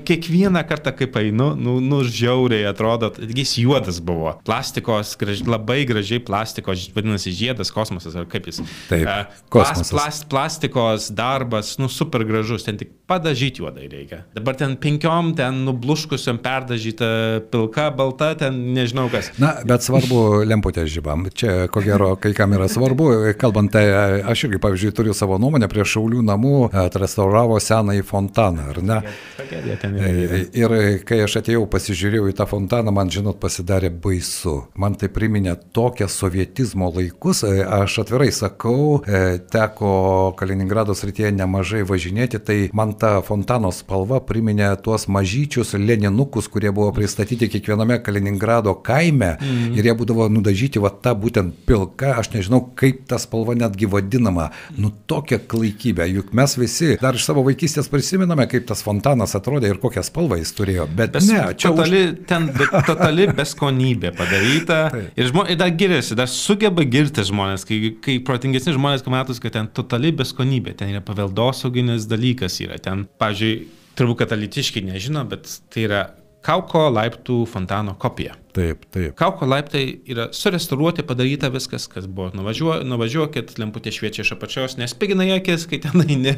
kiekvieną 0.05 0.61
kartą, 0.69 0.93
kai 0.93 1.09
einu, 1.25 1.55
nu, 1.57 1.79
nu 1.81 2.05
žiauriai 2.05 2.69
atrodo, 2.69 3.09
jis 3.17 3.57
juodas 3.65 3.97
buvo 4.03 4.37
plastikos, 4.43 5.15
graž, 5.19 5.41
labai 5.47 5.83
gražiai 5.87 6.19
plastikos, 6.23 6.89
vadinasi, 6.95 7.31
žiedas 7.35 7.71
kosmosas, 7.71 8.15
ar 8.19 8.27
kaip 8.29 8.49
jis. 8.49 8.59
Taip, 8.89 9.05
uh, 9.07 9.37
kosmosas. 9.53 9.93
Plast, 9.93 10.25
plastikos 10.31 11.07
darbas, 11.15 11.77
nu, 11.79 11.87
super 11.91 12.25
gražus, 12.27 12.65
ten 12.67 12.77
tik 12.79 12.91
padažyti 13.07 13.63
juodai 13.63 13.87
reikia. 13.91 14.23
Dabar 14.35 14.57
ten 14.59 14.75
penkiom, 14.79 15.33
ten 15.39 15.63
nubluškusiam 15.67 16.41
perdažyta 16.43 17.07
pilka, 17.53 17.87
balta, 17.95 18.33
ten 18.39 18.59
nežinau 18.75 19.07
kas. 19.13 19.31
Na, 19.39 19.55
bet 19.67 19.85
svarbu 19.85 20.21
lemputė 20.51 20.85
žybam. 20.91 21.29
Čia, 21.31 21.69
ko 21.71 21.83
gero, 21.85 22.13
kai 22.19 22.33
kam 22.35 22.55
yra 22.57 22.67
svarbu, 22.71 23.09
kalbant, 23.39 23.71
tai 23.73 23.85
aš 24.27 24.47
irgi, 24.49 24.59
pavyzdžiui, 24.63 24.95
turiu 24.97 25.15
savo 25.17 25.39
nuomonę, 25.41 25.71
prie 25.71 25.87
Šaulių 25.87 26.23
namų 26.25 26.57
atrestauravo 26.83 27.59
senąjį 27.63 28.03
fontaną, 28.07 28.67
ar 28.73 28.83
ne? 28.83 28.99
Yra. 29.53 30.43
Ir 30.57 30.77
kai 31.07 31.23
aš 31.23 31.39
atėjau, 31.43 31.63
pasižiūrėjau 31.71 32.27
į 32.31 32.37
tą 32.37 32.47
fontaną, 32.49 32.91
man, 32.95 33.11
žinot, 33.13 33.39
pasidarė 33.41 33.91
baisu 34.03 34.32
baisu. 34.33 34.63
Man 34.77 34.95
tai 34.95 35.09
priminė 35.09 35.55
tokią 35.73 36.07
sovietizmo 36.09 36.91
laikus. 36.93 37.43
E, 37.43 37.63
Aš 37.63 37.99
atvirai 38.03 38.31
sakau, 38.31 39.01
e, 39.07 39.39
teko 39.51 40.33
Kaliningrado 40.37 40.93
srityje 40.95 41.31
nemažai 41.31 41.83
važinėti, 41.83 42.39
tai 42.39 42.69
man 42.73 42.93
ta 42.93 43.21
fontano 43.21 43.71
spalva 43.71 44.19
priminė 44.19 44.75
tuos 44.81 45.07
mažyčius 45.07 45.73
leninukus, 45.73 46.47
kurie 46.47 46.71
buvo 46.71 46.91
pristatyti 46.93 47.47
kiekviename 47.49 48.01
Kaliningrado 48.03 48.73
kaime 48.83 49.37
Mhm. 49.41 49.77
ir 49.77 49.83
jie 49.85 49.93
būdavo 49.93 50.29
nudažyti 50.29 50.79
va 50.79 50.89
tą 50.89 51.13
būtent 51.15 51.53
pilką, 51.65 52.17
aš 52.19 52.29
nežinau 52.33 52.69
kaip 52.75 53.07
ta 53.07 53.17
spalva 53.17 53.55
netgi 53.55 53.85
vadinama, 53.85 54.49
nu 54.77 54.91
tokia 55.07 55.39
klaikybė, 55.39 56.07
juk 56.13 56.33
mes 56.33 56.55
visi 56.57 56.97
dar 57.01 57.15
iš 57.15 57.25
savo 57.25 57.43
vaikystės 57.43 57.89
prisiminame, 57.89 58.47
kaip 58.47 58.65
tas 58.67 58.81
fontanas 58.83 59.35
atrodė 59.35 59.69
ir 59.69 59.77
kokią 59.81 60.03
spalvą 60.03 60.37
jis 60.39 60.53
turėjo, 60.53 60.87
bet 60.95 61.13
Bes, 61.13 61.27
ne, 61.29 61.53
čia 61.55 61.69
už... 61.71 61.75
totali, 61.77 62.03
ten 62.27 62.47
be, 62.47 62.67
totali 62.87 63.27
beskonybė 63.27 64.12
padaryta. 64.17 64.79
ir, 65.15 65.29
žmo, 65.29 65.45
ir 65.49 65.59
dar 65.59 65.71
giriasi, 65.77 66.17
dar 66.19 66.31
sugeba 66.31 66.85
girti 66.87 67.25
žmonės, 67.27 67.67
kai, 67.69 67.79
kai 68.03 68.17
protingesni 68.25 68.75
žmonės 68.77 69.05
pamatus, 69.05 69.41
kad 69.43 69.55
ten 69.57 69.69
totali 69.73 70.13
beskonybė, 70.15 70.75
ten 70.79 70.93
yra 70.95 71.03
paveldosauginis 71.05 72.09
dalykas. 72.11 72.59
Yra. 72.63 72.79
Ten, 72.83 73.07
pavyzdžiui, 73.21 73.53
turbūt 73.97 74.23
katalitiškai 74.23 74.85
nežino, 74.87 75.25
bet 75.29 75.49
tai 75.73 75.87
yra 75.87 76.03
Kauko 76.43 76.89
laiptų 76.91 77.45
fontano 77.47 77.93
kopija. 77.95 78.33
Taip, 78.53 78.83
taip. 78.91 79.13
Kauko 79.17 79.47
laiptai 79.47 79.83
yra 80.11 80.25
surestauruoti, 80.35 81.05
padaryta 81.07 81.47
viskas, 81.53 81.85
kas 81.87 82.03
buvo. 82.03 82.33
Nuvažiuo, 82.35 82.81
nuvažiuokit, 82.83 83.55
lemputė 83.61 83.93
šviečia 83.95 84.25
iš 84.25 84.33
apačios, 84.35 84.75
nespigina 84.77 85.23
akis, 85.37 85.63
kai 85.71 85.79
ten 85.85 86.03
eini. 86.03 86.35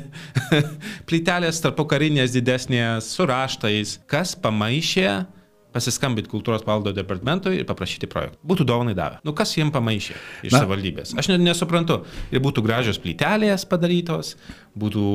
Plytelės 1.09 1.63
tarpo 1.63 1.87
karinės 1.89 2.35
didesnės, 2.37 3.09
su 3.17 3.25
raštais. 3.25 3.97
Kas 4.11 4.35
pamaišė, 4.37 5.09
pasiskambinti 5.75 6.31
kultūros 6.31 6.63
paveldo 6.65 6.93
departamentui 6.95 7.59
ir 7.59 7.67
paprašyti 7.67 8.09
projektą. 8.11 8.39
Būtų 8.47 8.67
dovanai 8.69 8.95
davę. 8.97 9.19
Nu 9.27 9.35
kas 9.37 9.51
jiem 9.57 9.73
pamaišė 9.75 10.15
iš 10.47 10.53
Na. 10.53 10.61
savivaldybės? 10.61 11.15
Aš 11.19 11.33
net 11.33 11.43
nesuprantu. 11.43 12.01
Ir 12.31 12.43
būtų 12.45 12.63
gražios 12.65 13.01
plytelės 13.03 13.67
padarytos, 13.69 14.35
būtų... 14.79 15.09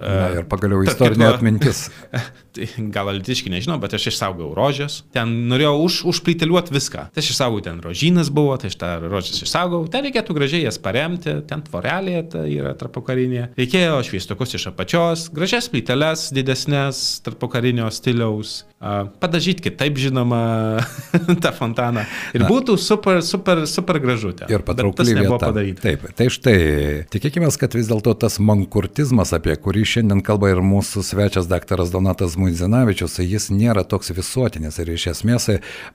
Na 0.00 0.30
e, 0.30 0.40
ir 0.40 0.46
pagaliau 0.48 0.82
istorinė 0.86 1.28
atmintis. 1.28 1.86
Gal 2.94 3.10
alitiškai 3.12 3.52
nežinau, 3.52 3.78
bet 3.82 3.94
aš 3.96 4.08
išsaugojau 4.12 4.54
rožės. 4.56 5.00
Ten 5.14 5.32
norėjau 5.50 5.74
už, 5.84 5.98
užplyteliuoti 6.14 6.74
viską. 6.74 7.06
Tai 7.14 7.22
aš 7.22 7.30
išsaugojau, 7.34 7.64
ten 7.68 7.80
rožynas 7.84 8.30
buvo, 8.34 8.56
tai 8.60 8.70
aš 8.72 8.78
tą 8.80 8.90
rožės 9.06 9.42
išsaugojau. 9.46 9.88
Ten 9.92 10.06
reikėtų 10.08 10.36
gražiai 10.36 10.64
jas 10.66 10.80
paremti, 10.82 11.36
ten 11.50 11.62
tvorelė 11.66 12.24
ta 12.32 12.44
yra 12.50 12.74
tarpukarinė. 12.78 13.50
Reikėjo 13.58 14.00
šviestukus 14.10 14.56
iš 14.58 14.68
apačios, 14.72 15.28
gražias 15.34 15.70
plyteles 15.72 16.28
didesnės 16.36 17.20
tarpukarinio 17.26 17.90
stiliaus. 17.94 18.64
a, 18.80 19.04
Padažyti 19.20 19.66
kitaip, 19.68 19.98
žinoma, 20.00 20.80
tą 21.44 21.52
fontaną. 21.56 22.06
Ir 22.34 22.44
Na. 22.44 22.48
būtų 22.50 22.76
super, 22.80 23.20
super, 23.26 23.64
super 23.68 23.98
gražu 24.00 24.32
ten. 24.32 24.48
Ir 24.48 24.62
Bet 24.62 24.66
tas 24.66 24.74
patraukli 24.74 25.14
nebuvo 25.14 25.36
vieta. 25.36 25.46
padaryta. 25.50 25.82
Taip, 25.84 26.06
tai 26.16 26.28
štai, 26.32 26.56
tikėkime, 27.12 27.50
kad 27.60 27.74
vis 27.76 27.90
dėlto 27.90 28.14
tas 28.22 28.38
mankurtizmas, 28.40 29.34
apie 29.36 29.56
kurį 29.60 29.84
šiandien 29.94 30.22
kalba 30.24 30.52
ir 30.54 30.62
mūsų 30.64 31.02
svečias 31.04 31.48
daktaras 31.50 31.92
Donatas 31.92 32.36
Muizinavičius, 32.40 33.18
jis 33.22 33.50
nėra 33.52 33.84
toks 33.88 34.12
visuotinis 34.16 34.78
ir 34.80 34.92
iš 34.94 35.06
esmės 35.14 35.48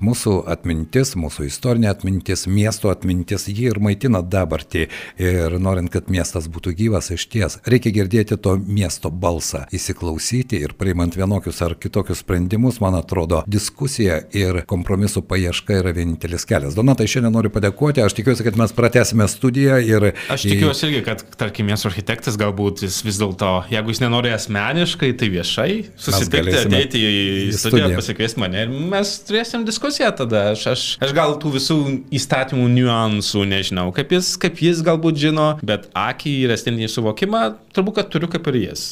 mūsų 0.03 0.36
atmintis, 0.51 1.15
mūsų 1.19 1.47
istorinė 1.49 1.89
atmintis, 1.91 2.45
miesto 2.47 2.91
atmintis, 2.93 3.47
jį 3.49 3.71
ir 3.73 3.81
maitina 3.84 4.21
dabartį. 4.21 4.88
Ir 5.21 5.58
norint, 5.62 5.91
kad 5.93 6.10
miestas 6.12 6.49
būtų 6.51 6.75
gyvas 6.77 7.12
iš 7.15 7.27
ties, 7.31 7.58
reikia 7.67 7.93
girdėti 7.95 8.38
to 8.38 8.55
miesto 8.60 9.12
balsą, 9.12 9.65
įsiklausyti 9.75 10.60
ir 10.62 10.75
priimant 10.77 11.15
vienokius 11.17 11.62
ar 11.65 11.77
kitokius 11.79 12.21
sprendimus, 12.23 12.81
man 12.84 12.97
atrodo, 12.99 13.43
diskusija 13.47 14.21
ir 14.36 14.62
kompromisų 14.69 15.23
paieška 15.29 15.79
yra 15.81 15.93
vienintelis 15.95 16.47
kelias. 16.47 16.75
Donatai, 16.77 17.08
šiandien 17.10 17.34
noriu 17.36 17.51
padėkoti, 17.53 18.03
aš 18.05 18.17
tikiuosi, 18.19 18.45
kad 18.45 18.60
mes 18.60 18.73
pratęsime 18.75 19.27
studiją 19.31 19.79
ir... 19.84 20.10
Aš 20.34 20.47
tikiuosi 20.49 20.89
irgi, 20.89 21.03
kad, 21.08 21.23
tarkim, 21.39 21.69
miesto 21.69 21.89
architektas 21.91 22.38
galbūt 22.39 22.86
jis 22.86 23.01
vis 23.05 23.19
dėlto, 23.21 23.53
jeigu 23.71 23.93
jis 23.93 24.03
nenori 24.03 24.34
asmeniškai, 24.36 25.13
tai 25.19 25.31
viešai 25.34 25.69
susitikti, 25.95 26.35
galėsime 26.39 26.80
ateiti 26.80 27.02
į 27.02 27.26
į 27.50 27.58
studiją. 27.60 27.91
pasikviesti 27.98 28.41
mane 28.41 28.65
ir 28.65 28.74
mes 28.93 29.12
turėsim 29.28 29.65
diskusiją 29.67 30.12
tada. 30.17 30.43
Aš, 30.54 30.65
aš, 30.74 30.86
aš 31.04 31.13
gal 31.15 31.36
tų 31.41 31.56
visų 31.56 31.78
įstatymų 32.15 32.67
niuansų 32.76 33.45
nežinau, 33.50 33.89
kaip 33.95 34.13
jis, 34.15 34.34
kaip 34.41 34.62
jis 34.63 34.82
galbūt 34.86 35.19
žino, 35.21 35.48
bet 35.65 35.89
akį 35.98 36.36
ir 36.45 36.56
estetinį 36.56 36.89
suvokimą 36.91 37.43
turbūt, 37.76 37.98
kad 38.00 38.12
turiu 38.13 38.30
kaip 38.32 38.48
ir 38.52 38.60
jis. 38.62 38.86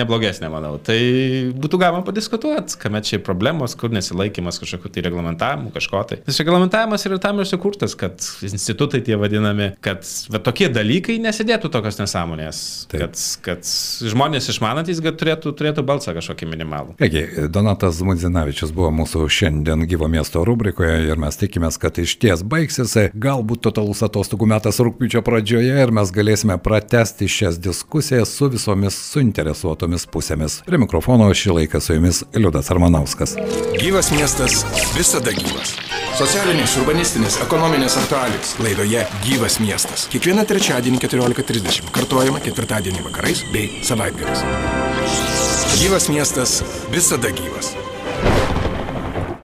Neblogesnė, 0.00 0.50
manau. 0.52 0.76
Tai 0.84 0.98
būtų 1.60 1.80
galima 1.80 2.04
padiskutuoti, 2.06 2.78
kame 2.80 3.02
čia 3.06 3.20
problemos, 3.24 3.76
kur 3.78 3.92
nesilaikimas 3.92 4.60
kažkokiu 4.62 4.92
tai 4.94 5.04
reglamentavimu, 5.06 5.72
kažko 5.74 6.02
tai. 6.08 6.20
Nes 6.26 6.40
reglamentavimas 6.40 7.04
yra 7.08 7.20
tam 7.22 7.42
ir 7.42 7.48
sukurtas, 7.48 7.96
kad 7.98 8.24
institutai 8.46 9.02
tie 9.06 9.18
vadinami, 9.20 9.72
kad 9.84 10.06
va, 10.32 10.40
tokie 10.44 10.70
dalykai 10.72 11.18
nesidėtų 11.22 11.72
tokios 11.72 12.00
nesąmonės. 12.00 12.62
Taip. 12.90 13.04
Kad, 13.04 13.24
kad 13.44 13.72
žmonės 14.12 14.50
išmanantis, 14.52 15.02
kad 15.04 15.18
turėtų, 15.20 15.54
turėtų 15.58 15.84
balsą 15.86 16.16
kažkokį 16.16 16.50
minimalų. 16.54 16.89
Kągi, 16.98 17.24
Donatas 17.48 18.00
Mudzinavičius 18.04 18.72
buvo 18.74 18.90
mūsų 18.94 19.26
šiandien 19.30 19.84
gyvo 19.90 20.08
miesto 20.10 20.42
rubrikoje 20.46 20.96
ir 21.10 21.20
mes 21.20 21.38
tikimės, 21.40 21.78
kad 21.80 21.98
iš 22.00 22.16
ties 22.22 22.42
baigsis 22.46 22.96
galbūt 23.14 23.62
totalus 23.66 24.02
atostogų 24.06 24.48
metas 24.50 24.80
rūpiučio 24.82 25.22
pradžioje 25.26 25.76
ir 25.84 25.94
mes 25.94 26.12
galėsime 26.14 26.58
pratesti 26.62 27.28
šias 27.30 27.60
diskusijas 27.62 28.34
su 28.36 28.50
visomis 28.52 28.98
suinteresuotomis 29.12 30.08
pusėmis. 30.10 30.60
Prie 30.66 30.80
mikrofono 30.80 31.30
šį 31.34 31.60
laiką 31.60 31.82
su 31.84 31.96
jumis 31.96 32.24
Liudas 32.34 32.70
Armanauskas. 32.74 33.36
Gyvas 33.78 34.12
miestas 34.14 34.64
visada 34.96 35.34
gyvas. 35.36 35.76
Socialinės, 36.20 36.74
urbanistinės, 36.80 37.38
ekonominės 37.44 37.96
aktualijos 38.00 38.56
laidoje 38.60 39.06
Gyvas 39.24 39.60
miestas. 39.62 40.08
Kiekvieną 40.12 40.44
trečiadienį 40.50 41.00
14.30 41.06 41.94
kartuojama 41.94 42.42
ketvirtadienį 42.44 43.06
vakarais 43.06 43.46
bei 43.54 43.70
savaitgaliais. 43.86 45.59
Gyvas 45.78 46.08
miestas 46.08 46.62
visada 46.90 47.30
gyvas. 47.30 47.89